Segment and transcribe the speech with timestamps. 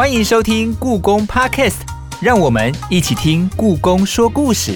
[0.00, 1.80] 欢迎收听故宫 Podcast，
[2.22, 4.74] 让我们一起听故宫说故事。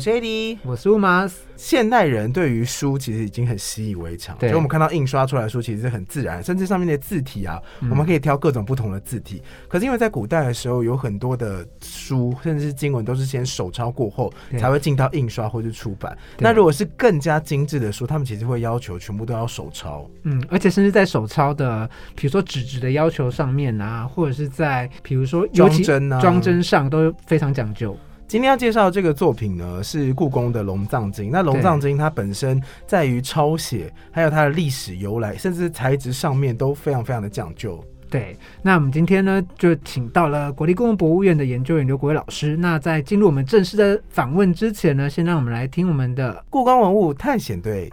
[0.00, 1.30] 我是 AD，我是 Umas。
[1.56, 9.42] 现代人对于书其实已经很习以为常，对就我们看到印刷出来的书其实是很自然，甚至上面的字体啊，嗯我们可以挑各种不同的字体。
[9.68, 16.16] 可是因为在古代的时候，有很多的书甚至是经文都是先手抄过后才会进到印刷或是出版。
[16.38, 20.08] 那如果是更加精致的书，他们其实会要求全部都要手抄。
[20.22, 21.86] 嗯，而且甚至在手抄的，
[22.16, 27.94] 比如说纸质的要求上面啊，或者是在比如说装帧啊装帧上都非常讲究。
[28.30, 31.26] 今天要介绍的这个作品呢，是故宫的《龙藏经》。
[31.32, 37.84] 那《龙藏经》它本身在于抄写，还有它的历史由来，甚至材质上面都非常非常的讲究。
[38.08, 42.56] 对，那我们今天呢，就请到了国立故宫博物院的研究员刘国伟老师。
[42.56, 47.92] 那在进入我们正式的访问之前呢，先让我们来听我们的故宫文物探险队，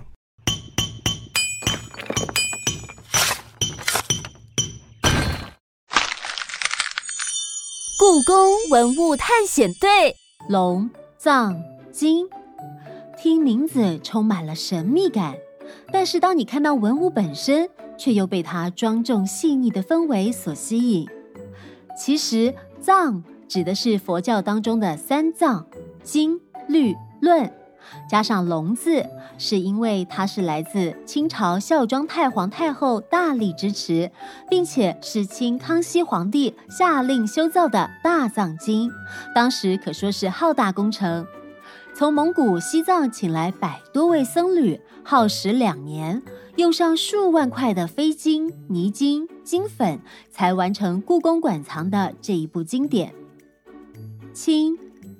[7.97, 10.15] 故宫文物探险队
[10.49, 12.25] 龙藏经，
[13.17, 15.35] 听名字充满了神秘感，
[15.91, 21.05] 但是当你看到文物本身，却又被它庄重细腻的氛围所吸引。
[21.97, 25.67] 其实“藏”指的是佛教当中的三藏：
[26.01, 27.51] 经、律、论。
[28.09, 29.05] 加上“龙”字，
[29.37, 34.11] 是因为它是来自清朝孝庄太皇太后大力支持，
[34.49, 38.91] 并且是清康熙皇帝下令修造的大藏经，
[39.35, 41.25] 当时可说是浩大工程。
[41.93, 46.21] 从蒙古、西藏请来百多位僧侣，耗时两年，
[46.55, 49.99] 用上数万块的飞金、泥金、金粉，
[50.29, 53.13] 才完成故宫馆藏的这一部经典。
[54.31, 54.77] 清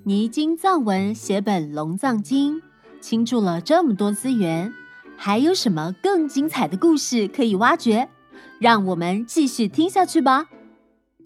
[0.08, 2.56] 泥金藏文写本《龙藏经》，
[2.98, 4.72] 倾注了这么多资源，
[5.18, 8.08] 还有什么更精彩的故事可以挖掘？
[8.58, 10.46] 让我们继续听下去吧。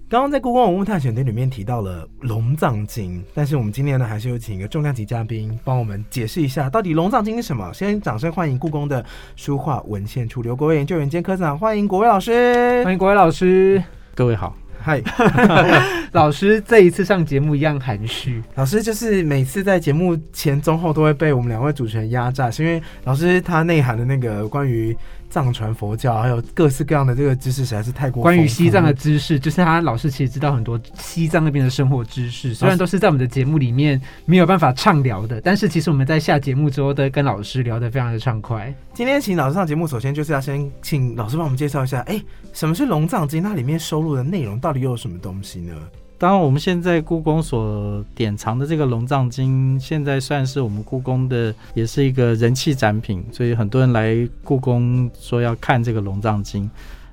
[0.09, 7.73] 刚刚在故宫文物探险队里面提到了《龙藏经》，但是我们今天呢，还是有请一个重量级嘉宾帮我们解释一下，到底《龙藏经》是什么。
[7.73, 9.07] 先掌声欢迎故宫的
[9.37, 12.83] 书画文献处刘国伟研究员兼科长，欢迎国伟老师。
[12.83, 13.81] 欢迎国伟老师。
[14.17, 15.01] 各位好，嗨，
[16.11, 24.97] 老师这一次上节目一样含蓄，老师就是每次在节目前中后都会被我们两位主持人压榨，是因为老师他内涵的那个关于
[25.33, 38.73] 藏传佛教还有各式各样的这个知识实在是太过关于西藏的知识，就是他老师其实知道很多西藏那边的生活知识，虽然都是在我们的节目里面没有办法畅聊的，但是其实我们在下节目之后都跟老师聊得非常的畅快。
[38.93, 42.23] 今天请老师上节目，首先就是要先请老师帮我们介绍一下，哎、
[42.53, 43.43] 什么是《龙藏经》？
[43.45, 45.73] 它里面收录的内容到底又有什么东西呢？
[46.23, 56.65] 当然我们现在故宫所典藏的这个《龙藏经》，现在算是我们故宫的，也是一个人气展品，所以很多人来故宫说要看这个《龙藏经》。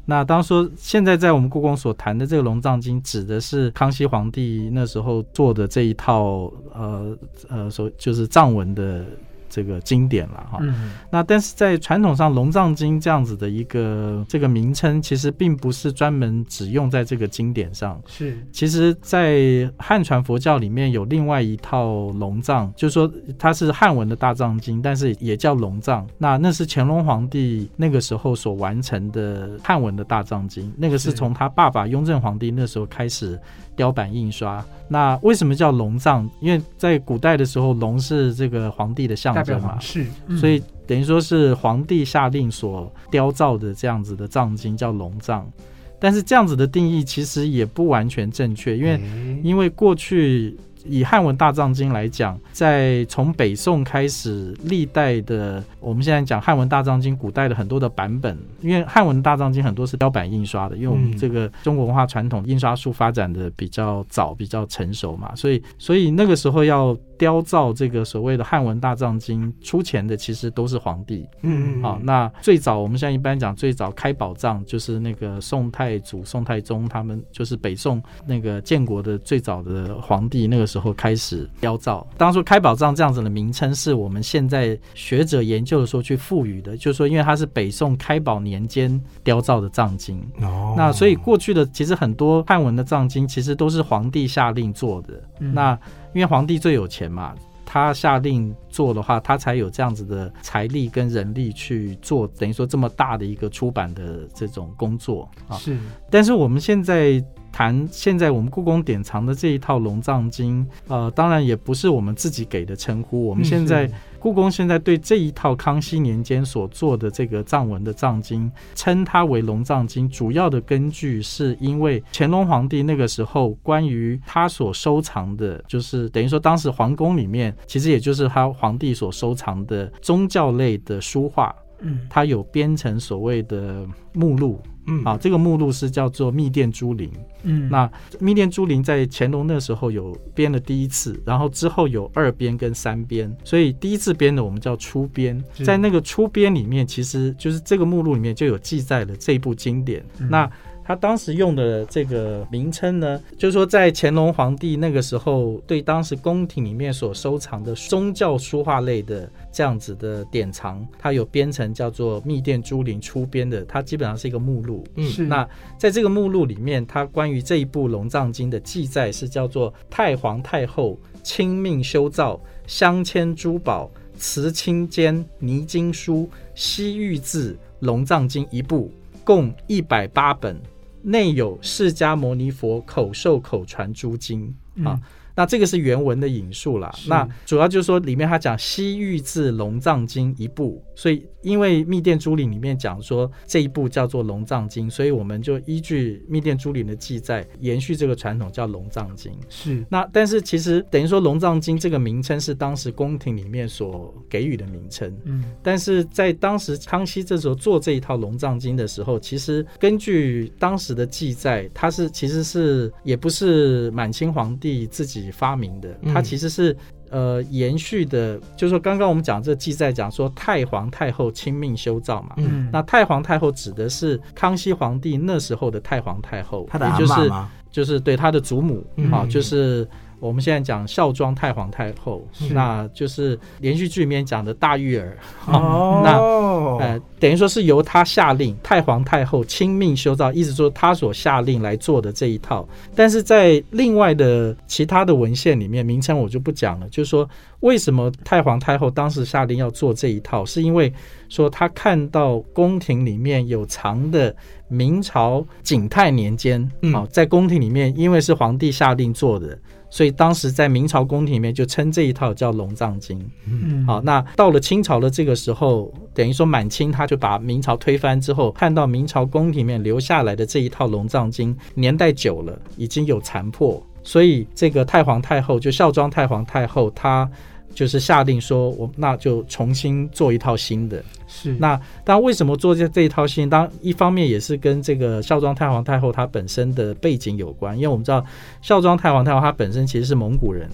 [0.05, 7.17] 那当说现在在我们故宫所谈的这个《龙藏经》，指的是康熙皇帝那时候做的这一套呃
[7.49, 9.03] 呃所就是藏文的
[9.49, 10.59] 这个经典了哈。
[10.61, 18.01] 嗯，那但是在传统上，《龙藏经》这样子的一个这个名称，其实并不是专门只用在这个经典上。
[18.07, 26.07] 是其实，在汉传佛教里面有另外一套龙藏，就是说它是汉文的大藏经，但是也叫龙藏。
[26.17, 33.39] 那那是乾隆皇帝那个时候所完成的汉文的大藏经，那个是是从他爸爸雍正皇帝那时候开始
[33.79, 34.61] 雕版印刷。
[34.89, 36.29] 那为什么叫龙藏？
[36.41, 39.79] 因为在古代的时候，龙是这个皇帝的象征嘛。
[39.79, 40.37] 是，嗯。
[40.37, 45.49] 所以等于说是皇帝下令所雕造的这样子的藏经叫龙藏，
[45.97, 48.99] 但是这样子的定义其实也不完全正确，因为
[49.41, 71.27] 因为过去以汉文大藏经来讲，在从北宋开始，历代的我们现在讲汉文大藏经，古代的很多的版本，因为汉文大藏经很多是雕版印刷的，因为我们嗯这个中国文化传统印刷术发展的比较早、比较成熟嘛，所以所以那个时候要雕造这个所谓的汉文大藏经，出钱的其实都是皇帝。
[71.41, 82.05] 嗯嗯，好、那最早我们现在一般讲最早开宝藏就是那个宋太祖、宋太宗他们，就是北宋那个建国的最早的皇帝，那个时候开始雕造。
[82.17, 90.21] 当初开宝藏这样子的名称，是我们现在学者研究的时候去赋予的，就是说因为它是北宋开宝年间雕造的藏经。
[90.41, 95.21] 哦那所以过去的其实很多汉文的藏经，其实都是皇帝下令做的。
[95.39, 95.77] 嗯那
[96.13, 97.33] 因为皇帝最有钱嘛，
[97.65, 105.55] 他下令做的话，他才有这样子的财力跟人力去做，等于说这么大的一个出版的这种工作啊。
[105.57, 105.77] 是
[106.09, 113.89] 但是我们现在谈现在我们故宫典藏的这一套《龙藏经》，呃，当然也不是我们自己给的称呼，我们现在。
[114.21, 134.61] 故宫现在对这一套康熙年间所做的这个藏文的藏经，称它为《龙藏经》，主要的根据是因为乾隆皇帝那个时候关于他所收藏的，就是等于说当时皇宫里面，其实也就是他皇帝所收藏的宗教类的书画，嗯，他有编成所谓的目录。
[134.89, 137.07] 嗯啊，这个目录是叫做《密电珠林》。
[137.43, 137.87] 嗯，那
[138.19, 145.41] 《密电珠林》在乾隆那时候有编了第一次，然后之后有二编跟三编，所以第一次编的我们叫初编。
[145.63, 150.03] 在那个初编里面，其实就是这个目录里面就有记载了这部经典。
[150.19, 150.51] 嗯那
[150.89, 164.83] 他当时用的这个名称呢，就是说在乾隆皇帝那个时候，对当时宫廷里面所收藏的宗教书画类的这样子的典藏，它有编成叫做《密殿珠林》出编的，它基本上是一个目录。
[164.95, 165.47] 嗯是那
[165.77, 178.91] 在这个目录里面，它关于这一部《龙藏经》的记载是叫做太皇太后亲命修造，镶嵌珠宝、瓷青笺、泥经书、西域字《龙藏经》一部，
[179.23, 180.59] 共一百八本，
[181.01, 184.53] 内有释迦牟尼佛口授口传诸经
[184.83, 184.99] 啊。
[185.35, 186.93] 那这个是原文的引述啦。
[187.07, 199.31] 那主要就是说，里面他讲西域至《龙藏经》一部，所以因为密电珠林里面讲说这一部叫做《龙藏经》，所以我们就依据密电珠林的记载，延续这个传统叫《龙藏经》。
[199.49, 216.75] 是那但是其实等于说《龙藏经》这个名称是当时宫廷里面所给予的名称，嗯但是在当时康熙这时候做这一套《龙藏经》的时候，其实根据当时的记载，它是其实是也不是满清皇帝自己发明的，嗯它其实是。
[217.09, 222.35] 呃，延续的，就是说，刚刚我们讲这记载讲说，太皇太后亲命修造嘛。
[222.37, 227.31] 嗯，那太皇太后指的是康熙皇帝那时候的太皇太后，他的阿也就是？
[227.71, 229.87] 就是对他的祖母嗯啊，就是
[230.19, 235.17] 我们现在讲孝庄太皇太后，那就是连续剧里面讲的大玉儿，
[235.47, 242.67] 哦， 那呃，等于说是由他下令，太皇太后亲命修造，意思说他所下令来做的这一套。
[242.95, 247.27] 但是在另外的其他的文献里面，名称我就不讲了，就是说
[247.61, 250.93] 为什么太皇太后当时下令要做这一套，是因为
[251.29, 254.35] 说他看到宫廷里面有藏的
[254.67, 259.57] 明朝景泰年间，嗯啊，在宫廷里面，因为是皇帝下令做的。
[259.91, 263.19] 所以当时在明朝宫廷里面就称这一套叫《龙藏经》。
[263.47, 277.27] 嗯好，那到了清朝的这个时候，等于说满清他就把明朝推翻之后，看到明朝宫廷里面留下来的这一套《龙藏经》，年代久了，已经有残破，所以这个太皇太后就孝庄太皇太后，她
[277.73, 281.03] 就是下令说，我那就重新做一套新的。
[281.29, 283.45] 是那当，为什么做这这一套戏？
[283.45, 288.25] 当一方面也是跟这个孝庄太皇太后她本身的背景有关，因为我们知道
[288.61, 290.67] 孝庄太皇太后她本身其实是蒙古人。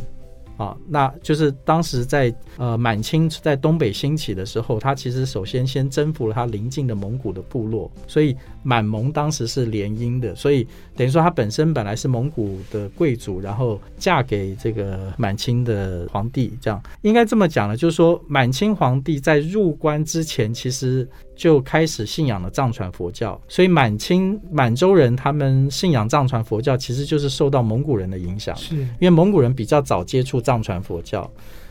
[0.58, 28.56] 啊，那就是当时在呃满清在东北兴起的时候，她其实首先先征服了她邻近的蒙古的部落，所以满蒙当时是联姻的，所以等于说他本身本来是蒙古的贵族，然后嫁给这个满清的皇帝，这样应该这么讲了，就是说满清皇帝在入关之前，其实就开始信仰了藏传佛教，所以满清满洲人他们信仰藏传佛教，其实就是受到蒙古人的影响。
[28.56, 31.30] 是因为蒙古人比较早接触藏传佛教，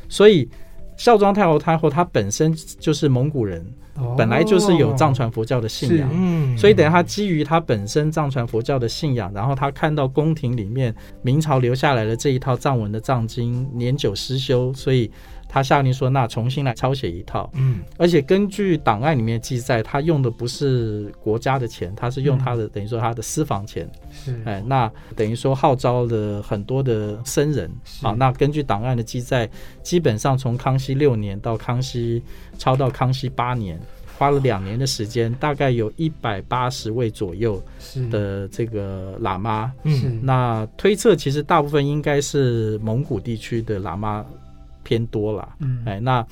[0.08, 0.48] 所以
[0.96, 3.64] 孝庄太后太后她本身就是蒙古人，
[4.16, 6.08] 本来就是有藏传佛教的信仰。
[6.12, 15.10] 嗯，所以等于他基于他本身藏传佛教的信仰，然后他看到宫廷里面明朝留下来的这一套藏文的藏经年久失修，所以
[15.48, 17.48] 他下令说，那重新来抄写一套。
[17.54, 23.88] 嗯而且根据档案里面记载，他用的不是国家的钱，他是用他的、等于说他的私房钱。
[24.24, 28.14] 是哎，那等于说号召了很多的僧人是啊。
[28.16, 29.48] 那根据档案的记载，
[29.82, 32.22] 基本上从康熙六年到康熙
[32.58, 33.78] 抄到康熙八年，
[34.16, 37.62] 花了两年的时间，大概有一百八十位左右
[38.10, 39.72] 的这个喇嘛。
[39.82, 44.24] 嗯那推测其实大部分应该是蒙古地区的喇嘛
[44.84, 45.48] 偏多了。
[45.58, 46.24] 嗯哎，那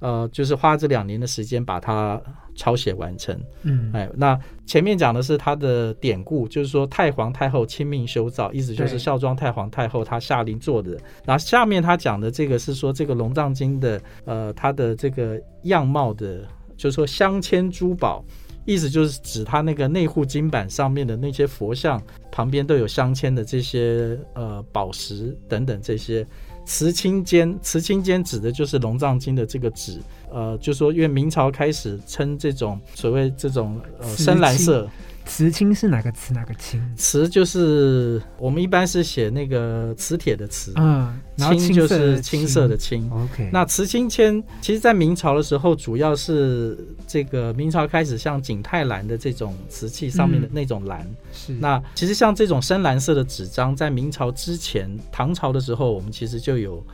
[0.00, 2.20] 呃，就是花这两年的时间把它
[2.54, 3.40] 抄写完成。
[3.62, 10.98] 嗯哎，那前面讲的是他的典故，就是说太皇太后亲命修造，意思就是孝庄太皇太后她下令做的。
[11.24, 18.24] 然后下面他讲的这个是说这个龙藏经的呃它的这个样貌的，就是说镶嵌珠宝。
[18.64, 26.24] 意思就是指它那个内护金板上面的那些佛像旁边都有镶嵌的这些呃宝石等等这些
[26.64, 30.00] 慈青笺，慈青笺指的就是龙藏经的这个纸，
[30.30, 34.88] 呃，就说因为明朝开始称这种所谓这种呃深蓝色，
[35.24, 36.80] 瓷青是哪个瓷哪个青？
[36.96, 43.10] 瓷就是我们一般是写那个磁铁的瓷，嗯，青就是青色的青。
[43.10, 46.76] OK，那瓷青铅，其实在明朝的时候，主要是
[47.06, 51.08] 这个明朝开始像景泰蓝的这种瓷器上面的嗯那种蓝。
[51.32, 56.84] 是那其实像这种深蓝色的纸张，在明朝之前，唐朝的时候，我们其实就有。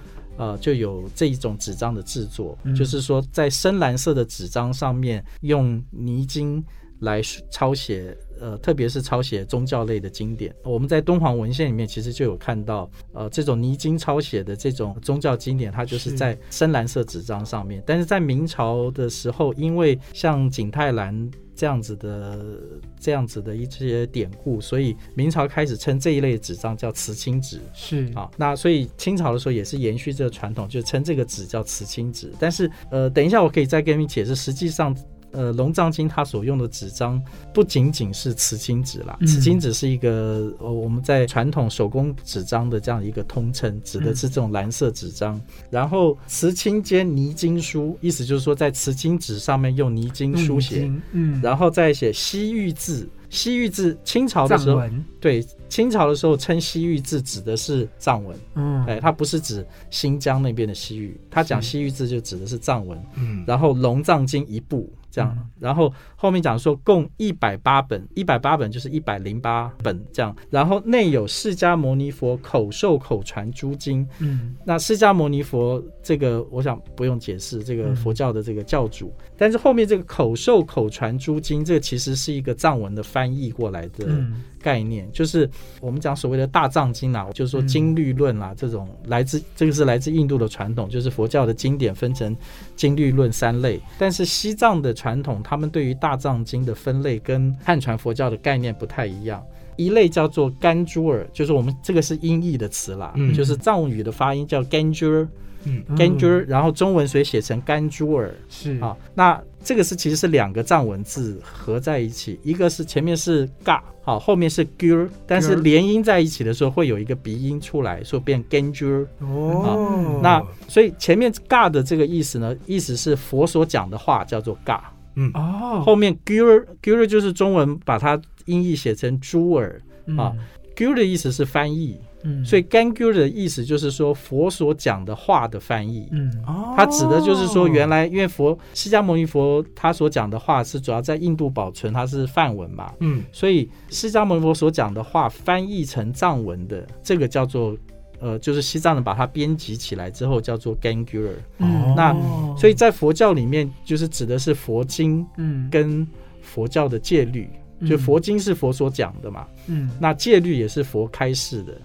[0.40, 6.64] 呃，就有这一种纸张的制作，嗯就是说在深蓝色的纸张上面用泥金
[7.00, 10.54] 来抄写，呃，特别是抄写宗教类的经典。
[10.64, 17.82] 我们在敦煌文献里面其实就有看到，呃，这种泥金抄写的这种宗教经典，它就是是在深蓝色纸张上面。
[17.86, 22.60] 但是在明朝的时候，因为像景泰蓝这样子的
[22.98, 27.60] 这样子的一些典故，所以明朝开始称这一类纸张叫瓷青纸。
[27.74, 32.32] 是啊，那所以清朝的时候也是延续这个传统，就称这个纸叫瓷青纸。
[32.40, 34.96] 但是呃，等一下我可以再跟你解释，实际上。
[35.32, 45.40] 呃，龙藏经它所用的纸张不仅仅是瓷青纸啦，嗯瓷青纸是一个呃我们在传统手工纸张的这样一个通称，指的是这种蓝色纸张。
[45.70, 53.08] 然后瓷青兼泥金书，意思就是说在瓷青纸上面用泥金书写，嗯，然后再写西域字。
[53.30, 54.82] 西域字，清朝的时候，
[55.20, 58.34] 对清朝的时候称西域字指的是藏文。
[58.54, 62.98] 嗯，哎，它不是指新疆那边的西域，它讲西域字就指的是藏文。
[63.16, 65.50] 嗯，然后《龙藏经》一部这样，嗯。
[65.58, 74.04] 然后后面讲说共一百八本，一百八本就是一百零八本这样，然后内有释迦牟尼佛口授口传诸经。
[74.18, 79.12] 嗯，那释迦牟尼佛这个，我想不用解释，这个嗯佛教的这个教主。
[79.36, 85.48] 但是后面这个口授口传诸经，这个其实是一个藏文的翻译过来的嗯，概念，就是
[85.80, 92.36] 我们讲所谓的大藏经啊，就是说嗯经律论啦、这种来自这个是来自印度的传统，就是佛教的经典分成
[92.74, 93.80] 经律论三类。
[93.96, 99.42] 但是西藏的传统，他们对于大藏经的分类跟汉传佛教的概念不太一样。
[99.76, 105.28] 一类叫做甘珠尔，就是我们这个是音译的词啦，嗯就是藏语的发音叫甘珠尔，
[105.64, 108.34] 嗯甘珠尔，然后中文所以写成甘珠尔。
[108.48, 119.06] 是啊，那这个是其实是两个藏文字合在一起，一个是前面是嘎，好，后面是 gur，但是连音在一起的时候会有一个鼻音出来，说变 ganjur。
[119.20, 124.92] 哦，那所以前面嘎的这个意思呢，意思是佛所讲的话叫做嘎，
[125.34, 129.80] 哦，后面 gur gur 就是中文把它音译写成珠儿
[130.16, 130.32] 啊
[130.76, 136.08] ，gur 的意思是翻译，嗯，所以 ganjur 的意思就是说佛所讲的话的翻译。
[136.12, 136.74] 嗯，哦。
[136.76, 143.22] 它指的就是说，原来因为佛释迦牟尼佛他所讲的话是主要在印度保存，它是梵文嘛，嗯。
[143.32, 147.76] 所以释迦牟尼佛所讲的话翻译成藏文的，这个叫做
[148.20, 151.30] 呃，就是西藏人把它编辑起来之后叫做 Gangur。
[151.58, 151.94] 嗯。
[151.96, 152.54] 那哦。
[152.58, 156.06] 所以在佛教里面，就是指的是佛经嗯，跟
[156.40, 157.48] 佛教的戒律，
[157.86, 161.80] 就嗯佛经是佛所讲的嘛，嗯，那戒律也是佛开示的，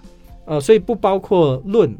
[0.46, 1.94] 呃，所以不包括论，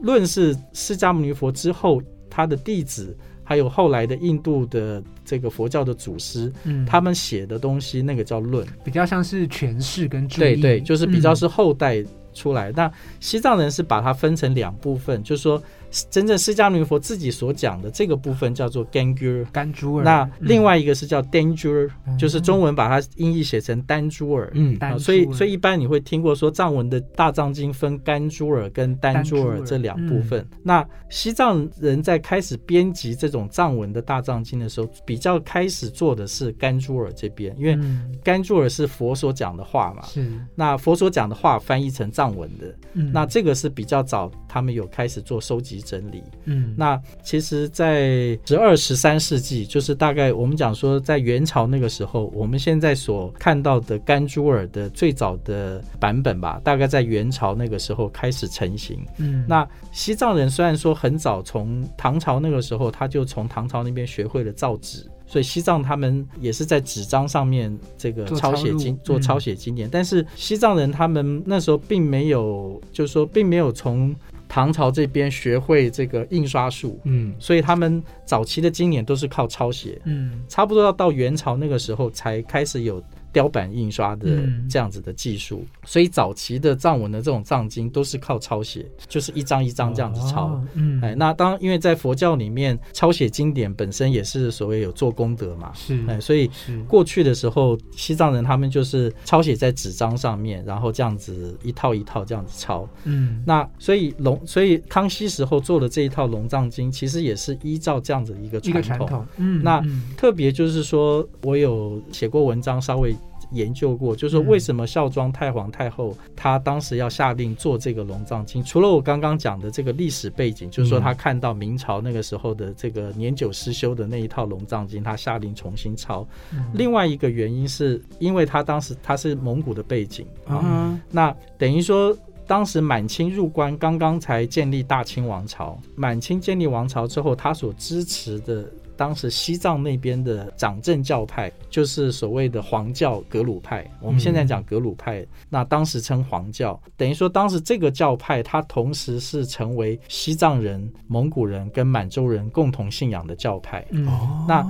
[0.00, 2.00] 论是释迦牟尼佛之后
[2.30, 8.66] 他的弟子，还有后来的印度的这个佛教的祖师，嗯，他们写的东西，那个叫论。
[8.82, 11.36] 比较像是诠释跟对对，就是比较嗯。
[11.36, 12.02] 是后代
[12.34, 12.70] 出来。
[12.72, 15.62] 那西藏人是把它分成两部分，就是说
[16.10, 19.44] 真正释迦牟尼佛自己所讲的这个部分叫做 Gangur。
[19.52, 22.18] 甘珠尔，那嗯另外一个是叫 danger，、嗯。
[22.18, 24.50] 就是中文把它音译写成丹珠尔。
[24.54, 30.46] 嗯啊，所以所以一般你会听过说藏文的大藏经分甘珠尔跟丹珠尔尔这两部分。
[30.62, 38.12] 那西藏人在开始编辑这种藏文的大藏经的时候，比较开始做的是甘珠尔这边，因为嗯。
[38.22, 40.02] 甘珠尔是佛所讲的话嘛。
[40.06, 43.12] 是，那佛所讲的话翻译成藏文的，嗯。
[43.12, 46.22] 那这个是比较早，他们有开始做收集整理。
[46.46, 59.04] 嗯那其实，在十二、十三世纪，就是大概我们讲说，在元朝那个时候，我们现在所看到的甘珠尔的最早的版本吧，大概在元朝那个时候开始成型。
[59.18, 65.06] 嗯那西藏人虽然说很早从唐朝那个时候，他就从唐朝那边学会了造纸。
[65.26, 74.14] 所以西藏他们也是在纸张上面这个抄写经做抄写经典，但是西藏人他们那时候并没有，就是说并没有从
[74.48, 77.34] 唐朝这边学会这个印刷术，嗯。
[77.38, 80.42] 所以他们早期的经典都是靠抄写，嗯。
[80.48, 83.02] 差不多要到元朝那个时候才开始有
[83.34, 85.64] 雕版印刷的嗯这样子的技术。
[85.84, 90.46] 所以早期的藏文的这种藏经都是靠抄写，就是一张一张这样子抄。
[90.46, 96.48] 哦嗯，哎，那当因为在佛教里面抄写经典本身也是所谓有做功德嘛，是，哎，所以，
[96.86, 102.88] 过去的时候，西藏人他们就是抄写在纸张上面，然后这样子一套一套这样子抄。
[103.02, 109.08] 嗯那所以龙，所以康熙时候做的这一套龙藏经，其实也是依照这样子一个一个传统。
[109.08, 113.14] 传统，嗯，那嗯特别就是说，我有写过文章，稍微
[113.50, 126.26] 研究过，就是说为什么孝庄太皇太后她当时要下令做这个龙藏经，除了我刚刚讲的这个历史背景，就是说她看到明朝那个时候的这个年久失修的那一套龙藏经，她下令重新抄。
[126.74, 132.16] 另外一个原因是因为她当时她是蒙古的背景啊，啊，那等于说。
[132.46, 135.78] 当时满清入关，刚刚才建立大清王朝。
[135.94, 143.88] 满清建立王朝之后，他所支持的当时西藏那边的掌政教派，就是所谓的黄教格鲁派。
[144.00, 146.80] 我们现在讲格鲁派，那当时称黄教。
[146.96, 153.84] 等于说，当时这个教派，它同时是成为西藏人、蒙古人跟满洲人共同信仰的教派。
[153.90, 154.06] 嗯，
[154.48, 154.64] 那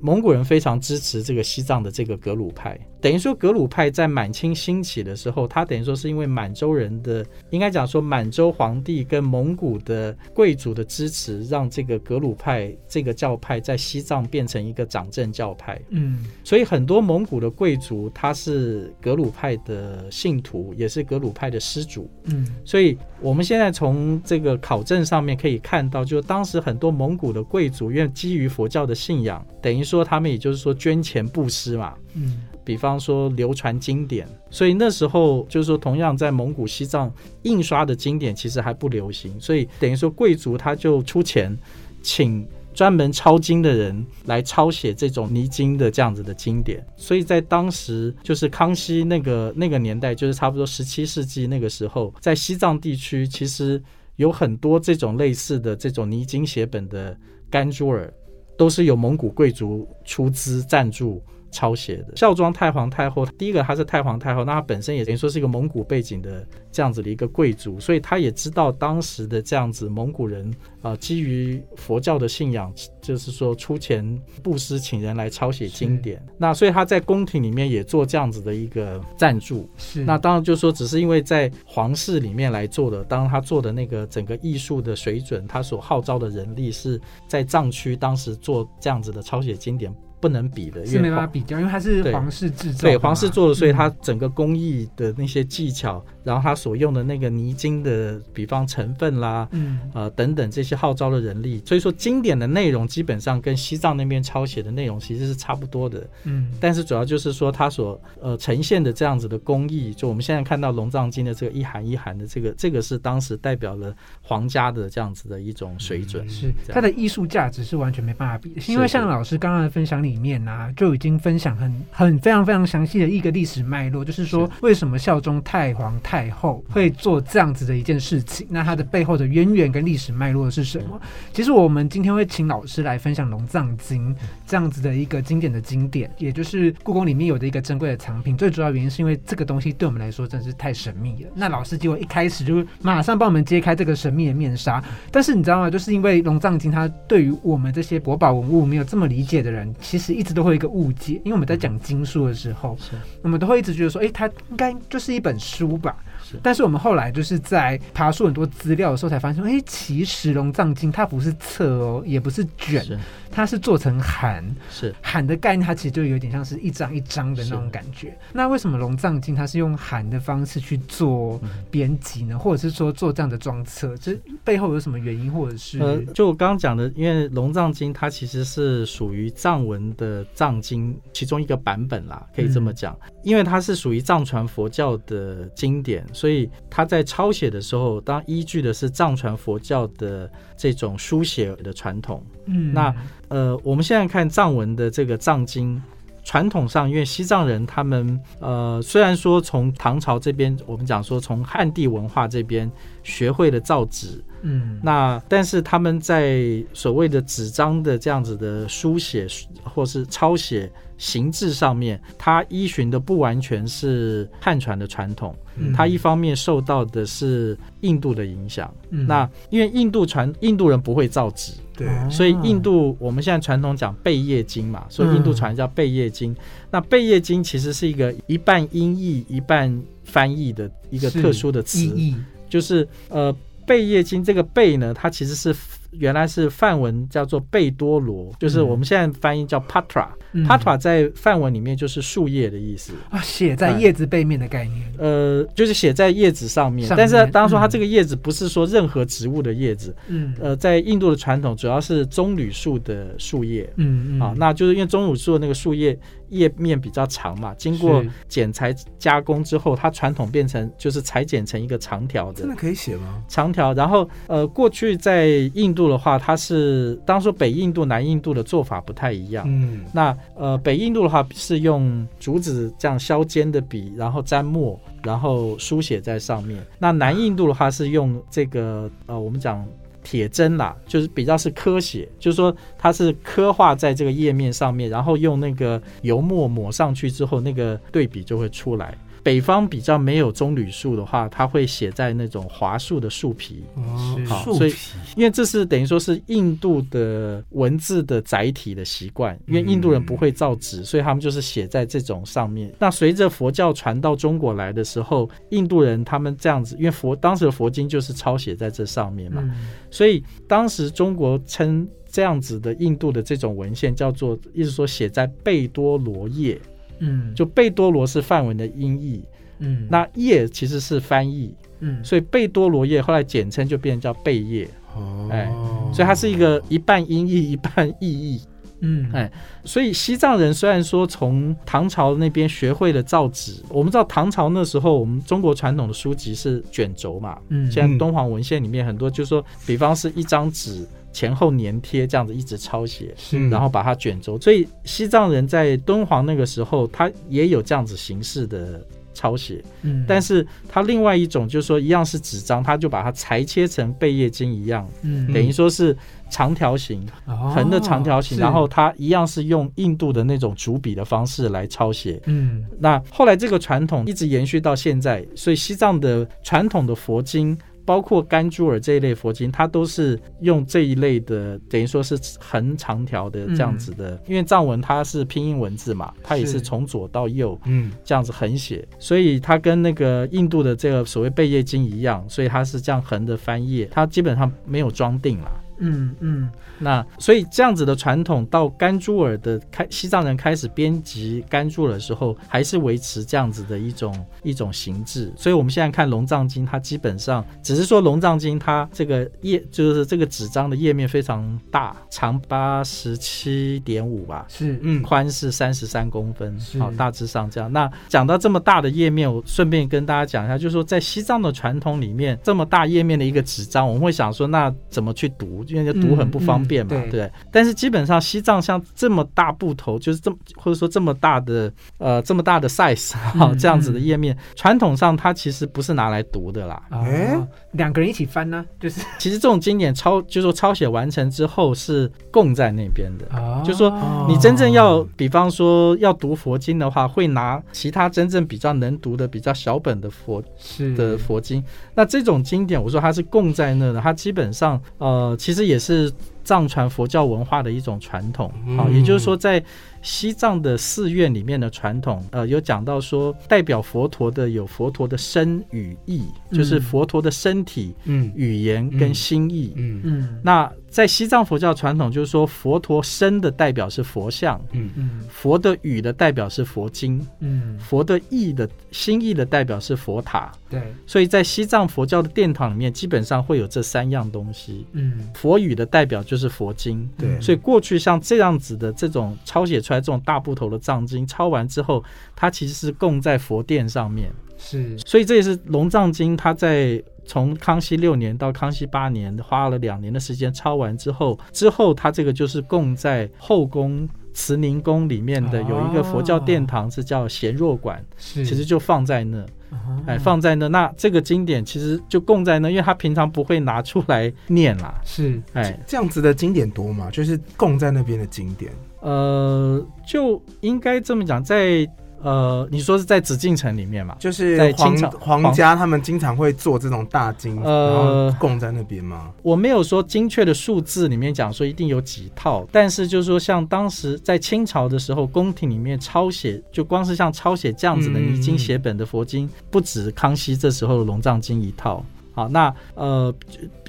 [0.00, 15.80] 蒙古人非常支持这个西藏的这个格鲁派，等于说格鲁派在满清兴起的时候，他等于说是因为满洲人的，应该讲说满洲皇帝跟蒙古的贵族的支持，让这个格鲁派这个教派在西藏变成一个掌政教派。
[15.90, 22.10] 嗯，所以很多蒙古的贵族他是格鲁派的信徒，也是格鲁派的施主。
[22.24, 31.94] 嗯，所以我们现在从这个考证上面可以看到，就是当时很多蒙古的贵族，因为基于佛教的信仰，等于说他们也就是说捐钱布施嘛。
[32.14, 37.12] 嗯，比方说流传经典，所以那时候就是说，同样在蒙古、西藏
[37.42, 41.56] 印刷的经典其实还不流行，所以等于说贵族他就出钱
[42.02, 42.44] 请
[42.80, 53.82] 专门抄经的人来抄写这种泥经的这样子的经典，所以在当时就是康熙那个那个年代，就是差不多十七世纪那个时候，在西藏地区其实
[54.16, 57.14] 有很多这种类似的这种泥经写本的
[57.50, 58.10] 甘珠尔，
[58.56, 61.22] 都是由蒙古贵族出资赞助。
[61.50, 70.52] 抄写的孝庄太皇太后，第一个她是太皇太后，那她本身也等于说是一个蒙古背景的这样子的一个贵族，所以她也知道当时的这样子蒙古人
[70.82, 76.22] 啊、基于佛教的信仰，就是说出钱布施，请人来抄写经典。
[76.38, 79.68] 那所以她在宫廷里面也做这样子的一个赞助。
[79.76, 93.74] 是那当然就是说，只是因为在皇室里面来做的，当然他做的那个整个艺术的水准，他所号召的人力是在藏区当时做这样子的抄写经典不能比的，因是没办法比较，因为它是皇室制造，对皇室做的，所以嗯。
[93.80, 99.80] 它整个工艺的那些技巧，然后它所用的那个泥金的，比方成分啦，嗯。
[99.94, 106.50] 呃等等这些号召的人力，所以说经典的内容基本上跟西藏那边抄写的内容其实是差不多的，嗯。
[106.60, 116.52] 但是主要就是说它所呃呈现的这样子的工艺，就我们现在看到龙藏经的这个一函一函的这个，这个是当时代表了皇家的这样子的一种水准，是。
[116.68, 131.00] 它的艺术价值是完全没办法比的，因为像老师刚刚的分享里面啊，就已经分享很很非常非常详细的一个历史脉络，就是说为什么孝宗太皇太后会做这样子的一件事情，那它的背后的渊源跟历史脉络是什么？
[131.32, 134.14] 其实我们今天会请老师来分享《龙藏经》
[134.46, 138.36] 这样子的一个经典的经典，也就是故宫里面有的一个珍贵的藏品。
[138.36, 141.30] 最主要原因是因为这个东西对我们来说真的是太神秘了。
[141.34, 145.70] 那老师结果一开始就马上帮我们揭开这个神秘的面纱，但是你知道吗？
[145.70, 151.14] 就是因为《龙藏经》它对于我们这些国宝文物没有这么理解的人，其实一直都会有一个误解。
[151.24, 152.76] 因为我们在讲经书的时候，
[153.22, 155.96] 我们都会一直觉得说，诶，它应该就是一本书吧。
[156.22, 162.98] 是但是我们后来就是在爬出很多资料的时候，才发现说，诶，其实《龙藏经》它不是册哦，也不是卷，是
[163.30, 164.44] 它是做成函。
[164.70, 168.16] 是函的概念，它其实就有点像是一张一张的那种感觉。
[168.32, 172.38] 那为什么《龙藏经》它是用函的方式去做嗯编辑呢？
[172.38, 173.96] 或者是说做这样的装册？
[173.96, 175.78] 这背后有什么原因，或者是？
[175.80, 182.98] 呃，就我刚刚讲的，因为《龙藏经》它其实是属于藏文的藏经其中一个版本啦，可以这么讲。
[183.22, 192.24] 因为它是属于藏传佛教的经典，所以它在抄写的时候，当依据的是藏传佛教的这种书写的传统。
[192.46, 192.92] 嗯那
[193.30, 195.82] 呃，我们现在看藏文的这个藏经。
[196.22, 202.70] 传统上，因为西藏人他们呃，虽然说从唐朝这边，我们讲说从汉地文化这边
[203.02, 209.26] 学会了造纸，嗯，那但是他们在所谓的纸张的这样子的书写
[209.64, 218.72] 或是抄写形制上面，它依循的不完全是汉传的传统，嗯它一方面受到的是印度的影响。
[218.90, 222.08] 嗯那因为印度传印度人不会造纸，对，哦。
[222.10, 226.36] 所以印度我们现在传统讲贝叶经嘛，所以印度传叫贝叶经。
[226.70, 232.16] 那贝叶经其实是一个一半音译一半翻译的一个特殊的词，意义，
[232.48, 233.34] 就是呃
[233.66, 235.56] 贝叶经这个贝呢，它其实是
[235.92, 240.06] 原来是梵文叫做贝多罗，就是我们现在翻译叫 patra。
[240.06, 242.92] 嗯 patra 在范文里面就是树叶的意思。
[243.10, 244.92] 啊，写在叶子背面的概念。
[244.98, 263.22] 呃，就是写在叶子上面，上但是当然说它这个叶子不是说任何植物的叶子，嗯呃，在印度的传统主要是棕榈树的树叶，嗯嗯啊，那就是因为棕榈树的那个树叶叶面比较长嘛，经过剪裁加工之后，它传统变成就是裁剪成一个长条的真的可以写吗？
[263.26, 263.72] 长条。
[263.74, 269.44] 然后呃，过去在印度的话，它是当说北印度、南印度的做法不太一样。
[269.48, 276.64] 嗯，那呃，北印度的话是用竹子这样削尖的笔，然后沾墨，然后书写在上面。
[276.78, 279.66] 那南印度的话是用这个呃，我们讲
[280.02, 288.96] 铁针啦，就是比较是刻写，就是说它是刻画在这个页面上面，然后用那个油墨抹上去之后，那个对比就会出来。
[289.22, 294.72] 北方比较没有棕榈树的话，它会写在那种华树的树皮，哦好所以，
[295.16, 302.72] 因为这是等于说是印度的文字的载体的习惯，因为印度人不会造纸，所以他们就是写在这种上面。
[302.78, 309.68] 那随着佛教传到中国来的时候，印度人他们这样子，因为佛当时的佛经就是抄写在这上面嘛，嗯。
[309.90, 316.60] 所以当时中国称这样子的印度的这种文献叫做，意思说写在贝多罗页，
[317.00, 319.24] 嗯，就贝多罗是梵文的音译，
[319.58, 319.86] 嗯。
[319.90, 322.02] 那叶其实是翻译，嗯。
[322.04, 324.68] 所以贝多罗叶后来简称就变成叫贝叶。
[324.94, 325.52] 哦，哎
[325.92, 328.40] 所以它是一个一半音译一半意译。
[328.80, 329.10] 嗯。
[329.12, 329.30] 哎
[329.64, 337.70] 所以西藏人虽然说从唐朝那边学会了造纸，我们知道唐朝那时候我们中国传统的书籍是卷轴嘛，嗯。
[337.70, 344.40] 现在敦煌文献里面很多就是说，比方是一张纸前后粘贴这样子一直抄写，嗯然后把它卷轴。
[344.40, 355.96] 所以西藏人在敦煌那个时候，他也有这样子形式的抄写，嗯，但是他另外一种就是说一样是纸张，他就把它裁切成贝叶经一样，嗯等于说是
[356.30, 357.04] 长条形。
[357.26, 362.22] 哦横的长条形，是然后它一样是用印度的那种竹笔的方式来抄写。
[362.26, 374.20] 嗯那后来这个传统一直延续到现在，所以西藏的传统的佛经，包括甘珠尔这一类佛经，它都是用这一类的，等于说是横长条的这样子的。
[374.26, 385.59] 因为藏文它是拼音文字嘛，它也是是从左到右嗯，这样子横写，所以它跟那个印度的这个所谓贝叶经一样，所以它是这样横的翻页，它基本上没有装订啦。
[385.80, 395.30] 嗯嗯那所以这样子的传统，到甘珠尔的开西藏人开始编辑甘珠尔的时候，还是维持这样子的一种一种形制。
[395.36, 404.46] 所以我们现在看龙藏经，它基本上只是说龙藏经它这个页就是这个纸张的页面非常大，长八十七点五吧。
[404.48, 407.70] 是嗯宽是三十三公分，是好，大致上这样。
[407.70, 415.62] 那讲到这么大的页面，我顺便跟大家讲一下，就是说在西藏的传统里面，这么大页面的一个纸张，我们会想说，那怎么去读？
[415.74, 417.32] 因为读很不方便嘛，嗯嗯对对。
[417.50, 426.82] 但是基本上西藏像这么大部头，就是这么或者说这么大的呃这么大的 size 哈、嗯这样子的页面，传统上它其实不是拿来读的啦。
[426.90, 433.26] 哎哦，两个人一起翻呢，就是其实这种经典抄，就是说抄写完成之后是供在那边的。
[433.36, 433.90] 哦就说
[434.28, 441.62] 你真正要，比方说要读佛经的话，会拿其他真正比较能读的、比较小本的佛是的佛经。
[441.94, 448.48] 那这种经典，我说它是供在那的，它基本上呃，其实也是藏传佛教文化的一种传统。
[448.78, 449.62] 啊、嗯也就是说在。
[450.02, 458.32] 西藏的寺院里面的传统，呃，有讲到说，代表佛陀的有佛陀的身与意，就是嗯佛陀的身体、嗯。
[458.34, 459.72] 语言跟嗯心意。
[459.76, 460.00] 嗯。
[460.04, 460.40] 嗯。
[460.42, 464.88] 那在西藏佛教传统，就是说佛陀身的代表是佛像，嗯。
[464.96, 467.78] 嗯佛的语的代表是佛经，嗯。
[467.78, 470.50] 佛的意的心意的代表是佛塔。
[470.68, 470.82] 对。
[471.06, 474.86] 所以在西藏佛教的殿堂里面，基本上会有这三样东西。
[474.92, 475.28] 嗯。
[475.34, 477.40] 佛语的代表就是佛经，对。
[477.40, 482.04] 所以过去像这样子的这种抄写出来这种大部头的藏经，抄完之后，
[482.36, 484.30] 它其实是供在佛殿上面。
[484.56, 499.38] 是所以这也是龙藏经，它在从康熙六年到康熙八年，花了两年的时间抄完之后，之后它这个就是供在后宫慈宁宫里面的有一个佛教殿堂，是叫贤若馆，是，其实就放在那，
[499.70, 500.68] 哦哎，放在那。
[500.68, 505.40] 那这个经典其实就供在那，因为他平常不会拿出来念啦，是。
[505.52, 507.10] 哎，这样子的经典多吗？
[507.10, 511.88] 就是供在那边的经典，呃，就应该这么讲，在
[512.22, 514.16] 呃，你说是在紫禁城里面嘛？
[514.18, 519.30] 就是在清皇朝皇家他们经常会做这种大经，呃然后供在那边吗？
[519.42, 532.04] 我没有说精确的数字里面讲说一定有几套，但是就是说像当时在清朝的时候，宫廷里面抄写，就光是像抄写这样子的嗯泥经写本的佛经，不止康熙这时候的龙藏经一套。
[532.32, 533.34] 好，那呃